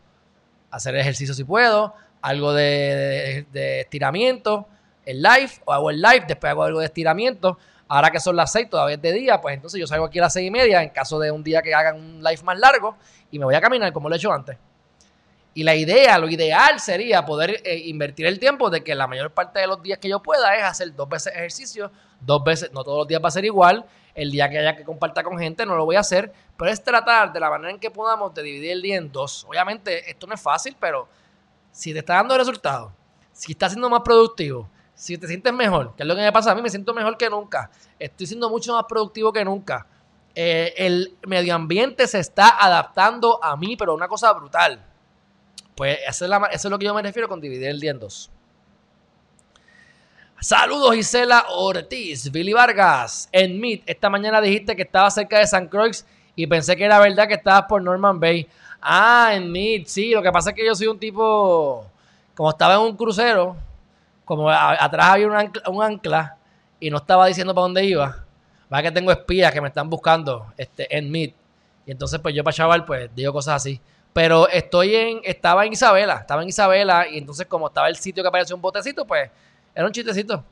[0.71, 3.47] a hacer ejercicio si puedo, algo de,
[3.81, 4.67] estiramiento,
[5.05, 7.59] el live, o hago el live, después hago algo de estiramiento.
[7.89, 10.23] Ahora que son las seis, todavía es de día, pues entonces yo salgo aquí a
[10.23, 12.97] las seis y media en caso de un día que hagan un live más largo
[13.31, 14.57] y me voy a caminar como lo he hecho antes.
[15.57, 19.31] Y la idea, lo ideal sería poder eh, invertir el tiempo de que la mayor
[19.31, 21.91] parte de los días que yo pueda es hacer dos veces ejercicio,
[22.21, 23.87] dos veces, no todos los días va a ser igual.
[24.15, 26.85] El día que haya que compartir con gente no lo voy a hacer, pero es
[26.85, 29.47] tratar de la manera en que podamos de dividir el día en dos.
[29.49, 31.09] Obviamente esto no es fácil, pero
[31.73, 32.93] si te está dando resultados,
[33.33, 36.53] si estás siendo más productivo, si te sientes mejor, que es lo que me pasa
[36.53, 37.71] a mí, me siento mejor que nunca.
[37.99, 39.87] Estoy siendo mucho más productivo que nunca.
[40.35, 44.85] Eh, el medio ambiente se está adaptando a mí, pero una cosa brutal.
[45.77, 48.31] Pues eso es, lo que yo me refiero con dividir el día en dos.
[50.41, 53.29] Saludos Gisela Ortiz, Billy Vargas.
[53.31, 56.99] En Meet, esta mañana dijiste que estaba cerca de San Croix y pensé que era
[56.99, 58.49] verdad que estabas por Norman Bay.
[58.81, 60.13] Ah, en Meet, sí.
[60.13, 61.87] Lo que pasa es que yo soy un tipo,
[62.35, 63.55] como estaba en un crucero,
[64.25, 66.39] como atrás había un ancla,
[66.81, 68.25] y no estaba diciendo para dónde iba.
[68.73, 71.35] Va que tengo espías que me están buscando este, en Meet.
[71.85, 73.79] Y entonces, pues yo para chaval, pues digo cosas así.
[74.17, 78.23] Pero estoy en, estaba en Isabela, estaba en Isabela y entonces como estaba el sitio
[78.25, 79.31] que apareció un botecito, pues
[79.75, 80.43] era un chistecito.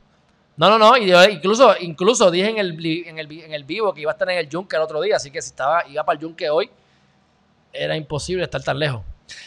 [0.55, 4.01] No, no, no, y incluso, incluso dije en el, en, el, en el vivo que
[4.01, 6.15] iba a estar en el Yunque el otro día, así que si estaba, iba para
[6.15, 6.69] el Yunque hoy,
[7.73, 9.01] era imposible estar tan lejos.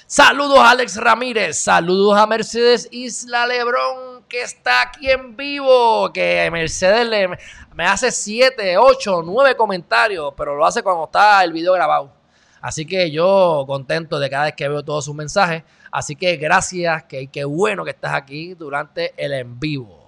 [0.09, 6.49] Saludos a Alex Ramírez, saludos a Mercedes Isla Lebrón, que está aquí en vivo, que
[6.51, 7.29] Mercedes le,
[7.73, 12.18] me hace 7, 8, 9 comentarios, pero lo hace cuando está el video grabado.
[12.61, 15.63] Así que yo contento de cada vez que veo todos sus mensajes.
[15.91, 20.07] Así que gracias, que qué bueno que estás aquí durante el en vivo.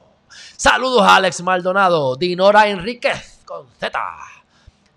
[0.57, 4.01] Saludos a Alex Maldonado, Dinora Enríquez con Z.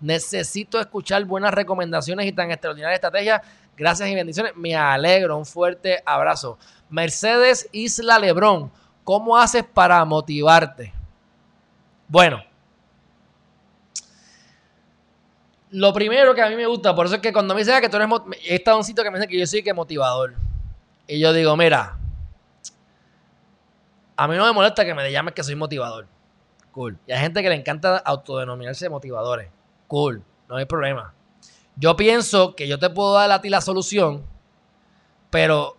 [0.00, 3.40] Necesito escuchar buenas recomendaciones y tan extraordinarias estrategias.
[3.76, 4.54] Gracias y bendiciones.
[4.56, 5.36] Me alegro.
[5.36, 6.58] Un fuerte abrazo.
[6.90, 8.70] Mercedes Isla Lebrón,
[9.02, 10.92] ¿cómo haces para motivarte?
[12.06, 12.44] Bueno,
[15.74, 17.80] Lo primero que a mí me gusta, por eso es que cuando me dicen ah,
[17.80, 18.08] que tú eres.
[18.08, 20.34] En un sitio que me dice que yo soy que motivador.
[21.08, 21.98] Y yo digo, mira,
[24.16, 26.06] a mí no me molesta que me llames que soy motivador.
[26.70, 26.96] Cool.
[27.08, 29.50] Y hay gente que le encanta autodenominarse motivadores.
[29.88, 30.22] Cool.
[30.48, 31.12] No hay problema.
[31.74, 34.24] Yo pienso que yo te puedo dar a ti la solución,
[35.30, 35.76] pero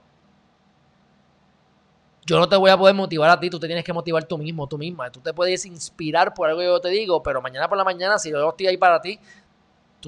[2.26, 4.38] yo no te voy a poder motivar a ti, tú te tienes que motivar tú
[4.38, 5.10] mismo, tú misma.
[5.10, 8.20] Tú te puedes inspirar por algo que yo te digo, pero mañana por la mañana,
[8.20, 9.18] si yo estoy ahí para ti,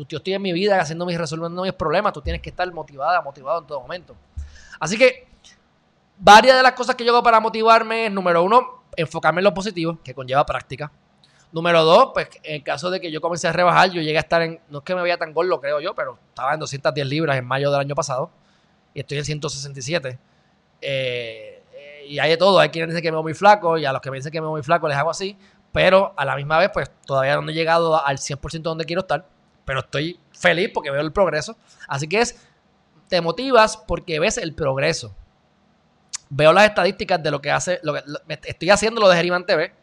[0.06, 3.22] yo estoy en mi vida haciendo mis, resolviendo mis problemas, tú tienes que estar motivada,
[3.22, 4.16] motivado en todo momento.
[4.80, 5.28] Así que
[6.18, 9.54] varias de las cosas que yo hago para motivarme es, número uno, enfocarme en lo
[9.54, 10.92] positivo, que conlleva práctica.
[11.52, 14.42] Número dos, pues en caso de que yo comencé a rebajar, yo llegué a estar
[14.42, 17.38] en, no es que me vaya tan gordo, creo yo, pero estaba en 210 libras
[17.38, 18.30] en mayo del año pasado
[18.94, 20.20] y estoy en 167.
[20.82, 23.86] Eh, eh, y hay de todo, hay quienes dicen que me veo muy flaco y
[23.86, 25.38] a los que me dicen que me veo muy flaco les hago así,
[25.72, 29.26] pero a la misma vez, pues todavía no he llegado al 100% donde quiero estar
[29.68, 31.58] pero estoy feliz porque veo el progreso.
[31.90, 32.40] Así que es,
[33.10, 35.14] te motivas porque ves el progreso.
[36.30, 38.02] Veo las estadísticas de lo que hace, lo que,
[38.46, 39.74] estoy haciendo lo de Geriman TV.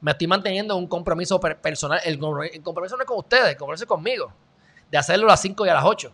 [0.00, 1.98] Me estoy manteniendo un compromiso personal.
[2.04, 4.32] El, compromiso no es con ustedes, el compromiso es conmigo.
[4.92, 6.12] De hacerlo a las 5 y a las 8.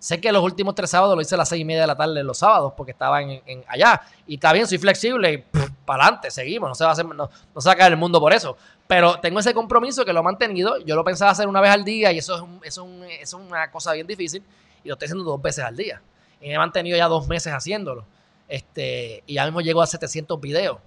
[0.00, 1.96] Sé que los últimos tres sábados lo hice a las 6 y media de la
[1.96, 4.02] tarde los sábados porque estaba en, allá.
[4.26, 5.38] Y está bien, soy flexible y
[5.84, 6.68] para adelante, seguimos.
[6.68, 8.56] No se va a hacer, no, no se va a caer el mundo por eso.
[8.86, 10.78] Pero tengo ese compromiso que lo he mantenido.
[10.78, 12.78] Yo lo pensaba hacer una vez al día y eso es,
[13.20, 14.42] es, una cosa bien difícil.
[14.84, 16.00] Y lo estoy haciendo dos veces al día.
[16.40, 18.04] Y me he mantenido ya dos meses haciéndolo.
[18.48, 20.78] Este, y ya mismo llego a 700 videos.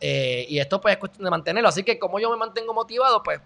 [0.00, 1.68] Eh, y esto pues es cuestión de mantenerlo.
[1.68, 3.40] Así que como yo me mantengo motivado, pues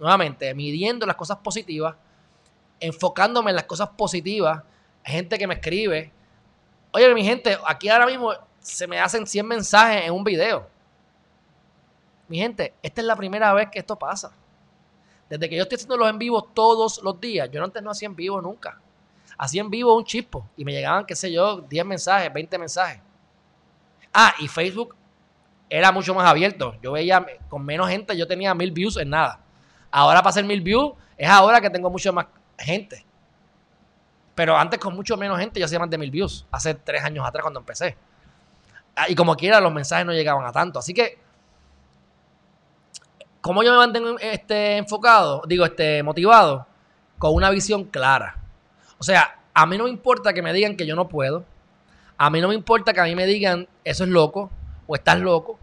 [0.00, 1.94] nuevamente midiendo las cosas positivas,
[2.80, 4.62] enfocándome en las cosas positivas.
[5.04, 6.12] Gente que me escribe.
[6.92, 10.66] Oye, mi gente, aquí ahora mismo se me hacen 100 mensajes en un video
[12.30, 14.30] mi gente, esta es la primera vez que esto pasa.
[15.28, 18.06] Desde que yo estoy haciendo los en vivo todos los días, yo antes no hacía
[18.06, 18.80] en vivo nunca.
[19.36, 23.00] Hacía en vivo un chispo y me llegaban, qué sé yo, 10 mensajes, 20 mensajes.
[24.14, 24.94] Ah, y Facebook
[25.68, 26.76] era mucho más abierto.
[26.80, 29.40] Yo veía con menos gente, yo tenía mil views en nada.
[29.90, 32.26] Ahora para hacer mil views es ahora que tengo mucho más
[32.56, 33.04] gente.
[34.36, 36.46] Pero antes con mucho menos gente yo hacía más de mil views.
[36.52, 37.96] Hace tres años atrás cuando empecé.
[38.94, 40.78] Ah, y como quiera los mensajes no llegaban a tanto.
[40.78, 41.18] Así que
[43.40, 45.42] ¿Cómo yo me mantengo este, enfocado?
[45.46, 46.66] Digo, este, motivado.
[47.18, 48.36] Con una visión clara.
[48.98, 51.44] O sea, a mí no me importa que me digan que yo no puedo.
[52.16, 54.50] A mí no me importa que a mí me digan eso es loco
[54.86, 55.58] o estás loco.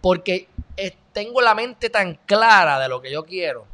[0.00, 0.48] Porque
[1.12, 3.66] tengo la mente tan clara de lo que yo quiero.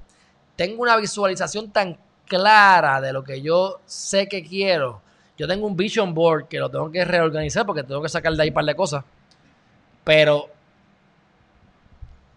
[0.57, 5.03] Tengo una visualización tan clara de lo que yo sé que quiero.
[5.37, 8.43] Yo tengo un vision board que lo tengo que reorganizar porque tengo que sacar de
[8.43, 9.05] ahí un par de cosas.
[10.03, 10.49] Pero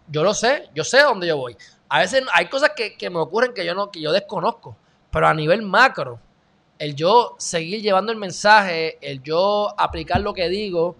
[0.10, 1.56] yo lo sé, yo sé dónde yo voy.
[1.88, 4.76] A veces hay cosas que, me ocurren que yo, no, que yo desconozco,
[5.12, 6.20] pero a nivel macro,
[6.78, 10.96] el yo seguir llevando el mensaje, el yo aplicar lo que digo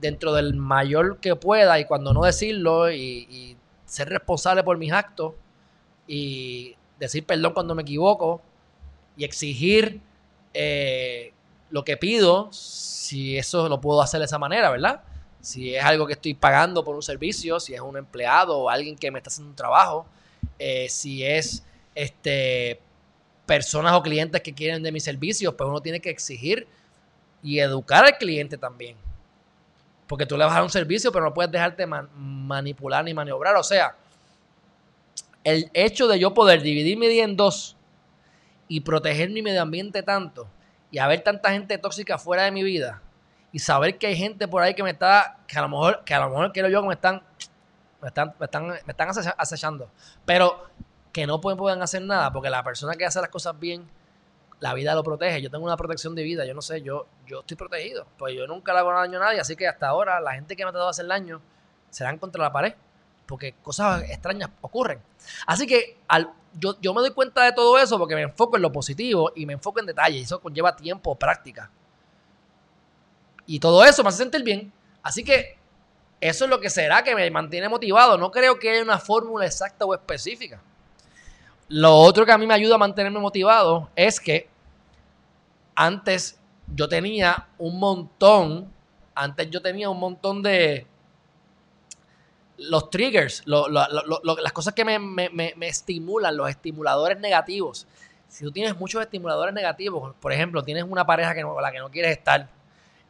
[0.00, 5.34] dentro del mayor que pueda y cuando no decirlo y, ser responsable por mis actos
[6.06, 8.40] y decir perdón cuando me equivoco
[9.16, 10.00] y exigir
[10.54, 11.32] eh,
[11.70, 15.02] lo que pido, si eso lo puedo hacer de esa manera, ¿verdad?
[15.40, 18.96] Si es algo que estoy pagando por un servicio, si es un empleado o alguien
[18.96, 20.06] que me está haciendo un trabajo,
[20.58, 21.64] eh, si es
[21.94, 22.80] este
[23.46, 26.68] personas o clientes que quieren de mis servicios, pues uno tiene que exigir
[27.42, 28.96] y educar al cliente también.
[30.06, 33.56] Porque tú le vas a dar un servicio, pero no puedes dejarte manipular ni maniobrar.
[33.56, 33.96] O sea,
[35.42, 37.76] el hecho de yo poder dividir mi día en dos
[38.68, 40.46] y proteger mi medio ambiente tanto
[40.92, 43.02] y haber tanta gente tóxica fuera de mi vida
[43.52, 46.14] y saber que hay gente por ahí que me está, que a lo mejor, que
[46.14, 47.22] a lo mejor quiero yo que me están,
[48.00, 49.90] me están, me están, me acechando,
[50.24, 50.66] pero
[51.12, 53.88] que no pueden, pueden hacer nada porque la persona que hace las cosas bien,
[54.60, 55.40] la vida lo protege.
[55.42, 58.46] Yo tengo una protección de vida, yo no sé, yo, yo estoy protegido, pues yo
[58.46, 60.72] nunca le hago daño a nadie, así que hasta ahora la gente que me ha
[60.72, 61.40] tratado de hacer daño
[61.90, 62.74] serán contra la pared
[63.30, 65.00] porque cosas extrañas ocurren.
[65.46, 68.62] Así que al, yo, yo, me doy cuenta de todo eso porque me enfoco en
[68.62, 70.24] lo positivo y me enfoco en detalles.
[70.24, 71.70] Eso conlleva tiempo, práctica.
[73.50, 74.72] Y todo eso me hace sentir bien.
[75.02, 75.58] Así que
[76.20, 78.16] eso es lo que será que me mantiene motivado.
[78.16, 80.62] No creo que haya una fórmula exacta o específica.
[81.66, 84.48] Lo otro que a mí me ayuda a mantenerme motivado es que
[85.74, 86.38] antes
[86.72, 88.72] yo tenía un montón,
[89.16, 90.86] antes yo tenía un montón de
[92.56, 97.88] los triggers, las cosas que me, estimulan, los estimuladores negativos.
[98.28, 101.80] Si tú tienes muchos estimuladores negativos, por ejemplo, tienes una pareja que con la que
[101.80, 102.59] no quieres estar,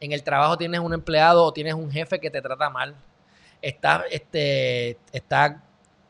[0.01, 2.95] en el trabajo tienes un empleado o tienes un jefe que te trata mal,
[3.61, 5.63] estás este, está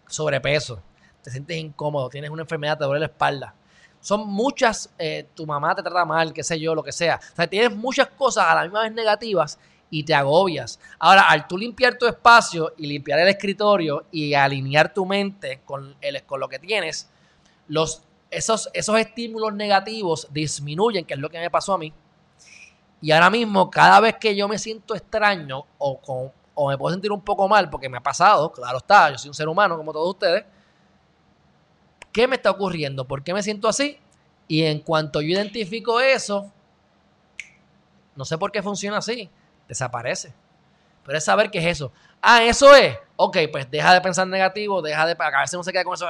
[0.07, 0.81] sobrepeso,
[1.21, 3.53] te sientes incómodo, tienes una enfermedad, te duele la espalda.
[3.99, 7.19] Son muchas, eh, tu mamá te trata mal, qué sé yo, lo que sea.
[7.33, 9.59] O sea, tienes muchas cosas a la misma vez negativas
[9.91, 10.79] y te agobias.
[10.97, 15.95] Ahora, al tú limpiar tu espacio y limpiar el escritorio y alinear tu mente con,
[16.01, 17.09] el, con lo que tienes,
[17.67, 21.93] los, esos, esos estímulos negativos disminuyen, que es lo que me pasó a mí.
[23.01, 27.11] Y ahora mismo, cada vez que yo me siento extraño o, o me puedo sentir
[27.11, 29.91] un poco mal, porque me ha pasado, claro está, yo soy un ser humano como
[29.91, 30.45] todos ustedes,
[32.11, 33.05] ¿qué me está ocurriendo?
[33.07, 33.99] ¿Por qué me siento así?
[34.47, 36.51] Y en cuanto yo identifico eso,
[38.15, 39.29] no sé por qué funciona así,
[39.67, 40.33] desaparece.
[41.05, 41.91] Pero es saber qué es eso.
[42.21, 42.97] Ah, eso es.
[43.15, 45.15] Ok, pues deja de pensar negativo, deja de...
[45.17, 46.05] A veces no se queda con eso.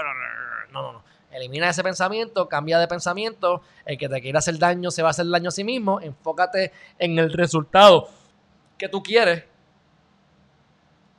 [0.71, 1.03] No, no, no.
[1.31, 3.61] Elimina ese pensamiento, cambia de pensamiento.
[3.85, 6.01] El que te quiera hacer daño se va a hacer daño a sí mismo.
[6.01, 8.09] Enfócate en el resultado
[8.77, 9.43] que tú quieres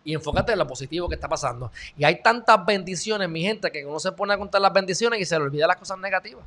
[0.05, 1.71] y enfócate en lo positivo que está pasando.
[1.97, 5.25] Y hay tantas bendiciones, mi gente, que uno se pone a contar las bendiciones y
[5.25, 6.45] se le olvida las cosas negativas.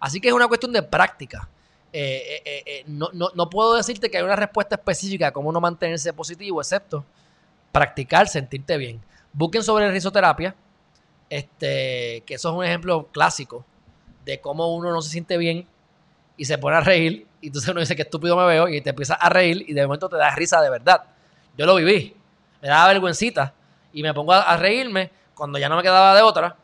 [0.00, 1.48] Así que es una cuestión de práctica.
[1.92, 5.60] Eh, eh, eh, no, no, puedo decirte que hay una respuesta específica a cómo no
[5.60, 7.04] mantenerse positivo, excepto
[7.72, 9.02] practicar, sentirte bien.
[9.32, 10.54] Busquen sobre risoterapia
[11.30, 13.64] este, que eso es un ejemplo clásico
[14.24, 15.66] de cómo uno no se siente bien
[16.36, 18.90] y se pone a reír y entonces uno dice que estúpido me veo y te
[18.90, 21.04] empieza a reír y de momento te da risa de verdad.
[21.56, 22.14] Yo lo viví,
[22.60, 23.54] me daba vergüencita
[23.92, 26.56] y me pongo a, reírme cuando ya no me quedaba de otra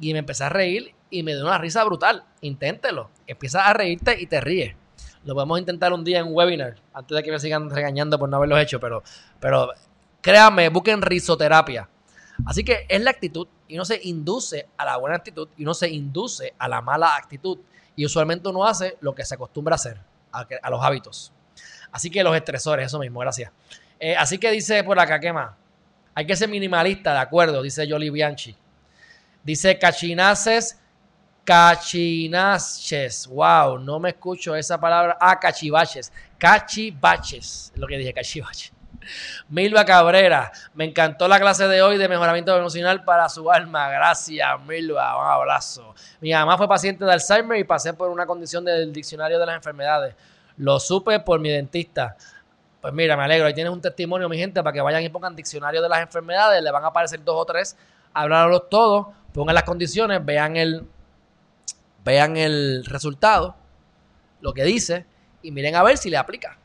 [0.00, 2.24] y me empecé a reír y me dio una risa brutal.
[2.40, 4.74] Inténtelo, empieza a reírte y te ríes.
[5.24, 8.28] Lo podemos intentar un día en un webinar, antes de que me sigan regañando por
[8.28, 9.02] no haberlo hecho, pero,
[9.38, 9.70] pero
[10.20, 11.88] créanme, busquen risoterapia.
[12.44, 15.74] Así que es la actitud y uno se induce a la buena actitud y uno
[15.74, 17.58] se induce a la mala actitud.
[17.94, 20.00] Y usualmente uno hace lo que se acostumbra a hacer,
[20.32, 21.32] a, los hábitos.
[21.90, 23.52] Así que los estresores, eso mismo, gracias.
[24.00, 25.52] Eh, así que dice por acá, ¿qué más?
[26.14, 28.56] Hay que ser minimalista, de acuerdo, dice Jolly Bianchi.
[29.42, 30.78] Dice cachinaces,
[31.44, 33.26] cachinaches.
[33.26, 35.16] Wow, no me escucho esa palabra.
[35.20, 36.12] Ah, cachivaches.
[36.38, 38.72] Cachivaches, es lo que dije, cachivaches.
[39.48, 43.88] Milva Cabrera, me encantó la clase de hoy de mejoramiento emocional para su alma.
[43.88, 45.18] Gracias, Milva.
[45.18, 45.94] Un abrazo.
[46.20, 49.56] Mi mamá fue paciente de Alzheimer y pasé por una condición del diccionario de las
[49.56, 50.14] enfermedades.
[50.56, 52.16] Lo supe por mi dentista.
[52.80, 53.46] Pues mira, me alegro.
[53.46, 56.62] Ahí tienes un testimonio, mi gente, para que vayan y pongan diccionario de las enfermedades.
[56.62, 57.76] Le van a aparecer dos o tres.
[58.12, 59.06] Hablarlos todos.
[59.32, 60.24] Pongan las condiciones.
[60.24, 60.86] Vean el,
[62.04, 63.56] vean el resultado.
[64.40, 65.06] lo que dice
[65.42, 66.56] y miren a ver si le aplica.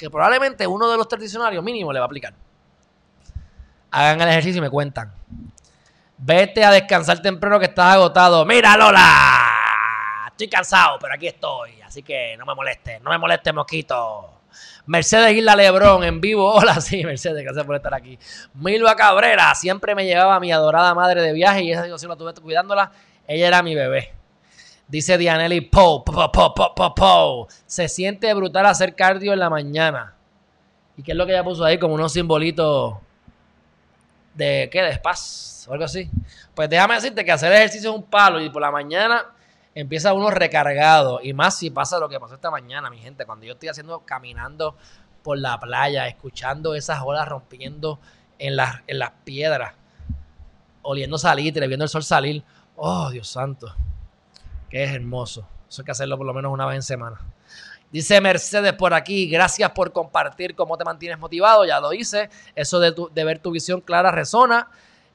[0.00, 2.32] Que probablemente uno de los tres diccionarios mínimo le va a aplicar.
[3.90, 5.12] Hagan el ejercicio y me cuentan.
[6.16, 8.46] Vete a descansar temprano que estás agotado.
[8.46, 10.28] Mira, Lola.
[10.28, 11.82] Estoy cansado, pero aquí estoy.
[11.82, 12.98] Así que no me moleste.
[13.00, 14.40] No me moleste, mosquito.
[14.86, 16.50] Mercedes Isla Lebrón en vivo.
[16.54, 18.18] Hola, sí, Mercedes, gracias por estar aquí.
[18.54, 22.16] Milva Cabrera, siempre me llevaba a mi adorada madre de viaje y esa situación la
[22.16, 22.90] tuve cuidándola.
[23.28, 24.14] Ella era mi bebé.
[24.90, 27.48] Dice Dianelli Po, po, po, po, po, po.
[27.64, 30.16] Se siente brutal hacer cardio en la mañana.
[30.96, 31.78] ¿Y qué es lo que ella puso ahí?
[31.78, 32.96] Como unos simbolitos
[34.34, 36.10] de qué, de spas o algo así.
[36.56, 39.26] Pues déjame decirte que hacer ejercicio es un palo y por la mañana
[39.76, 41.20] empieza uno recargado.
[41.22, 43.24] Y más si pasa lo que pasó esta mañana, mi gente.
[43.24, 44.74] Cuando yo estoy haciendo, caminando
[45.22, 48.00] por la playa, escuchando esas olas rompiendo
[48.40, 49.72] en las, en las piedras,
[50.82, 52.42] oliendo salitre, viendo el sol salir.
[52.74, 53.72] Oh, Dios santo.
[54.70, 55.46] Que es hermoso.
[55.68, 57.20] Eso hay que hacerlo por lo menos una vez en semana.
[57.92, 61.64] Dice Mercedes por aquí, gracias por compartir cómo te mantienes motivado.
[61.64, 62.30] Ya lo hice.
[62.54, 64.68] Eso de, de ver tu visión clara resona.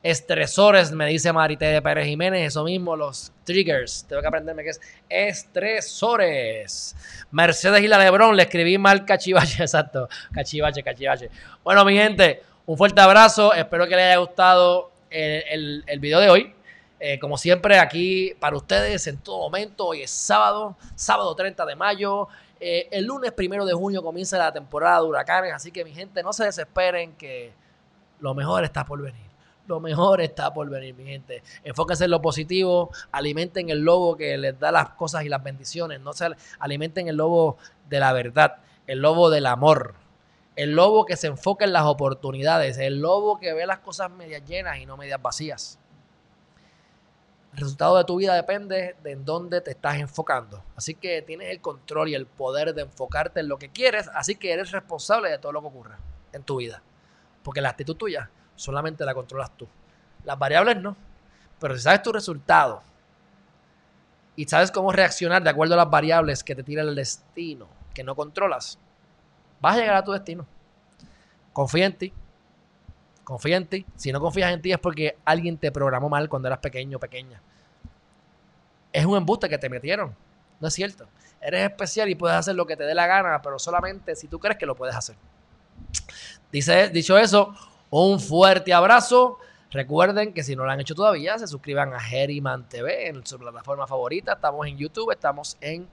[0.06, 4.06] Estresores, me dice Marité Pérez Jiménez, eso mismo, los triggers.
[4.08, 4.80] Tengo que aprenderme qué es
[5.10, 6.96] estresores.
[7.32, 10.08] Mercedes y la Lebrón, le escribí mal cachivache, exacto.
[10.32, 11.32] Cachivache, cachivache.
[11.64, 13.52] Bueno, mi gente, un fuerte abrazo.
[13.52, 16.54] Espero que les haya gustado el, el, video de hoy.
[17.00, 19.88] Eh, como siempre, aquí para ustedes en todo momento.
[19.88, 22.28] Hoy es sábado, sábado 30 de mayo.
[22.60, 25.54] Eh, el lunes primero de junio comienza la temporada de huracanes.
[25.54, 27.54] Así que, mi gente, no se desesperen que
[28.20, 29.26] lo mejor está por venir
[29.68, 31.44] lo mejor está por venir, mi gente.
[31.64, 36.00] Enfóquense en lo positivo, alimenten el lobo que les da las cosas y las bendiciones,
[36.02, 36.28] no se
[36.60, 37.58] alimenten el lobo
[37.90, 39.96] de la verdad, el lobo del amor,
[40.56, 44.46] el lobo que se enfoca en las oportunidades, el lobo que ve las cosas medias
[44.46, 45.80] llenas y no medias vacías.
[47.56, 50.62] El resultado de tu vida depende de en dónde te estás enfocando.
[50.76, 54.36] Así que tienes el control y el poder de enfocarte en lo que quieres, así
[54.36, 55.98] que eres responsable de todo lo que ocurra
[56.34, 56.84] en tu vida.
[57.44, 59.70] Porque la actitud tuya solamente la controlas tú.
[60.26, 60.98] Las variables no.
[61.58, 62.84] Pero si sabes tu resultado
[64.36, 68.04] y sabes cómo reaccionar de acuerdo a las variables que te tira el destino, que
[68.04, 68.78] no controlas,
[69.62, 70.46] vas a llegar a tu destino.
[71.54, 72.14] Confía en ti.
[73.26, 73.86] Confía en ti.
[73.98, 77.00] Si no confías en ti es porque alguien te programó mal cuando eras pequeño o
[77.00, 77.42] pequeña.
[78.94, 80.16] Es un embuste que te metieron.
[80.62, 81.08] No es cierto.
[81.42, 84.40] Eres especial y puedes hacer lo que te dé la gana, pero solamente si tú
[84.40, 85.16] crees que lo puedes hacer.
[86.52, 87.54] Dice, dicho eso,
[87.90, 89.40] un fuerte abrazo.
[89.72, 93.38] Recuerden que si no lo han hecho todavía, se suscriban a Herriman TV en su
[93.40, 94.34] plataforma favorita.
[94.34, 95.88] Estamos en YouTube, estamos en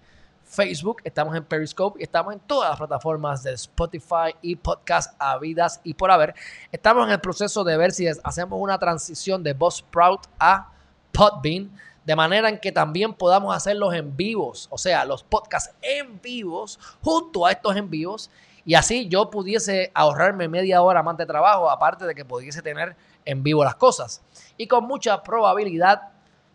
[0.53, 5.81] Facebook, estamos en Periscope y estamos en todas las plataformas de Spotify y podcast habidas
[5.83, 6.35] y por haber.
[6.71, 10.71] Estamos en el proceso de ver si hacemos una transición de Buzzsprout a
[11.11, 11.75] Podbean,
[12.05, 16.79] de manera en que también podamos hacerlos en vivos, o sea, los podcasts en vivos,
[17.01, 18.31] junto a estos en vivos
[18.67, 22.95] y así yo pudiese ahorrarme media hora más de trabajo, aparte de que pudiese tener
[23.25, 24.23] en vivo las cosas.
[24.59, 26.12] Y con mucha probabilidad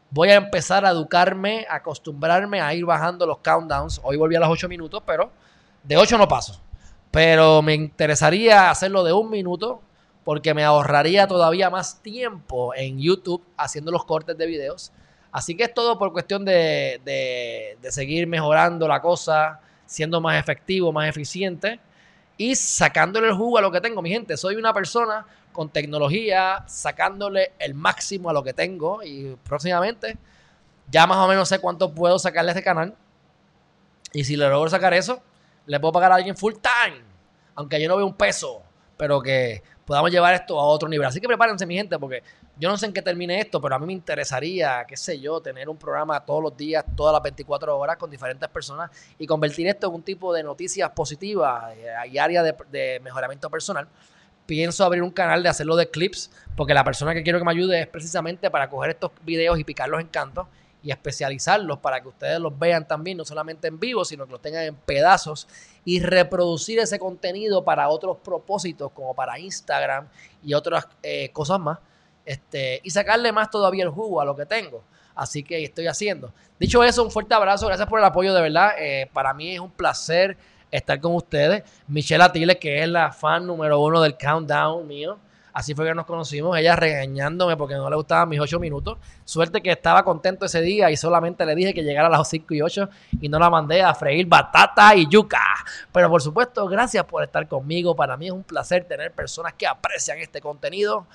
[0.09, 3.99] voy a empezar a educarme, a acostumbrarme a ir bajando los countdowns.
[4.03, 5.31] Hoy volví a los 8 minutos, pero
[5.83, 6.61] de 8 no paso.
[7.11, 9.81] Pero me interesaría hacerlo de un minuto
[10.23, 14.91] porque me ahorraría todavía más tiempo en YouTube haciendo los cortes de videos.
[15.31, 20.39] Así que es todo por cuestión de, de, de seguir mejorando la cosa, siendo más
[20.39, 21.79] efectivo, más eficiente
[22.37, 24.37] y sacándole el jugo a lo que tengo, mi gente.
[24.37, 30.17] Soy una persona con tecnología, sacándole el máximo a lo que tengo y próximamente
[30.89, 32.95] ya más o menos sé cuánto puedo sacarle a este canal.
[34.13, 35.21] Y si le logro sacar eso,
[35.65, 37.01] le puedo pagar a alguien full time,
[37.55, 38.61] aunque yo no veo un peso,
[38.95, 41.07] pero que podamos llevar esto a otro nivel.
[41.07, 42.23] Así que prepárense, mi gente, porque
[42.59, 45.39] yo no sé en qué termine esto, pero a mí me interesaría, qué sé yo,
[45.41, 48.89] tener un programa todos los días, todas las 24 horas con diferentes personas
[49.19, 53.87] y convertir esto en un tipo de noticias positivas eh, y área de, mejoramiento personal.
[54.45, 57.51] Pienso abrir un canal de hacerlo de clips, porque la persona que quiero que me
[57.51, 60.47] ayude es precisamente para coger estos videos y picarlos en cantos
[60.81, 64.41] y especializarlos para que ustedes los vean también, no solamente en vivo, sino que los
[64.41, 65.47] tengan en pedazos
[65.83, 70.07] y reproducir ese contenido para otros propósitos, como para Instagram
[70.43, 71.79] y otras eh, cosas más,
[72.27, 74.83] este, y sacarle más todavía el jugo a lo que tengo.
[75.15, 76.33] Así que estoy haciendo.
[76.59, 78.71] Dicho eso, un fuerte abrazo, gracias por el apoyo, de verdad.
[78.77, 80.37] Eh, para mí es un placer
[80.69, 81.63] estar con ustedes.
[81.87, 85.17] Michelle Atile, que es la fan número uno del countdown mío.
[85.53, 88.99] Así fue que nos conocimos, ella regañándome porque no le gustaban mis ocho minutos.
[89.25, 92.53] Suerte que estaba contento ese día y solamente le dije que llegara a las 5
[92.53, 92.89] y 8
[93.21, 95.41] y no la mandé a freír batata y yuca.
[95.91, 97.95] Pero por supuesto, gracias por estar conmigo.
[97.95, 101.07] Para mí es un placer tener personas que aprecian este contenido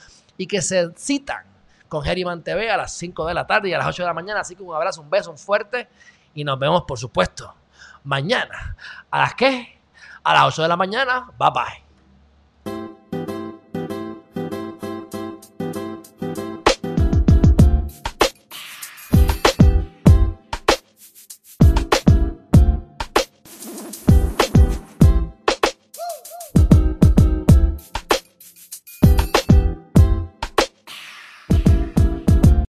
[0.43, 1.45] y que se citan
[1.88, 4.12] con Geriman TV a las 5 de la tarde y a las 8 de la
[4.12, 4.40] mañana.
[4.40, 5.88] Así que un abrazo, un beso, un fuerte
[6.34, 7.55] y nos vemos, por supuesto,
[8.03, 8.76] mañana.
[9.09, 9.78] ¿A las qué?
[10.24, 11.30] A las 8 de la mañana.
[11.38, 11.82] Bye bye.